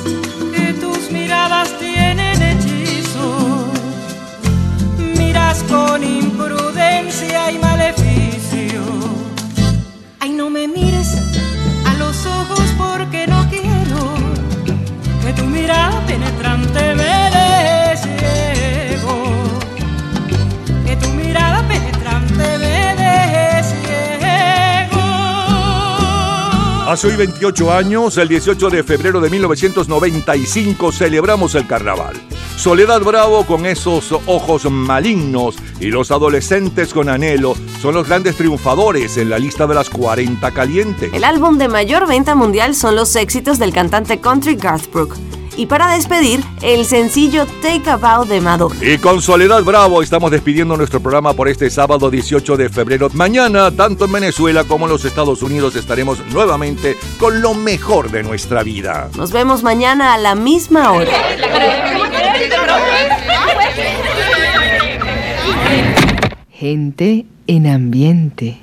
[26.90, 32.16] Hace hoy 28 años, el 18 de febrero de 1995, celebramos el carnaval.
[32.58, 39.18] Soledad Bravo con esos ojos malignos y los adolescentes con anhelo son los grandes triunfadores
[39.18, 41.11] en la lista de las 40 caliente.
[41.14, 45.19] El álbum de mayor venta mundial son los éxitos del cantante country Garth Brooks.
[45.59, 48.77] Y para despedir, el sencillo Take a Bow de Madonna.
[48.81, 53.09] Y con Soledad Bravo estamos despidiendo nuestro programa por este sábado 18 de febrero.
[53.11, 58.23] Mañana, tanto en Venezuela como en los Estados Unidos, estaremos nuevamente con lo mejor de
[58.23, 59.09] nuestra vida.
[59.17, 61.11] Nos vemos mañana a la misma hora.
[66.51, 68.57] Gente en ambiente.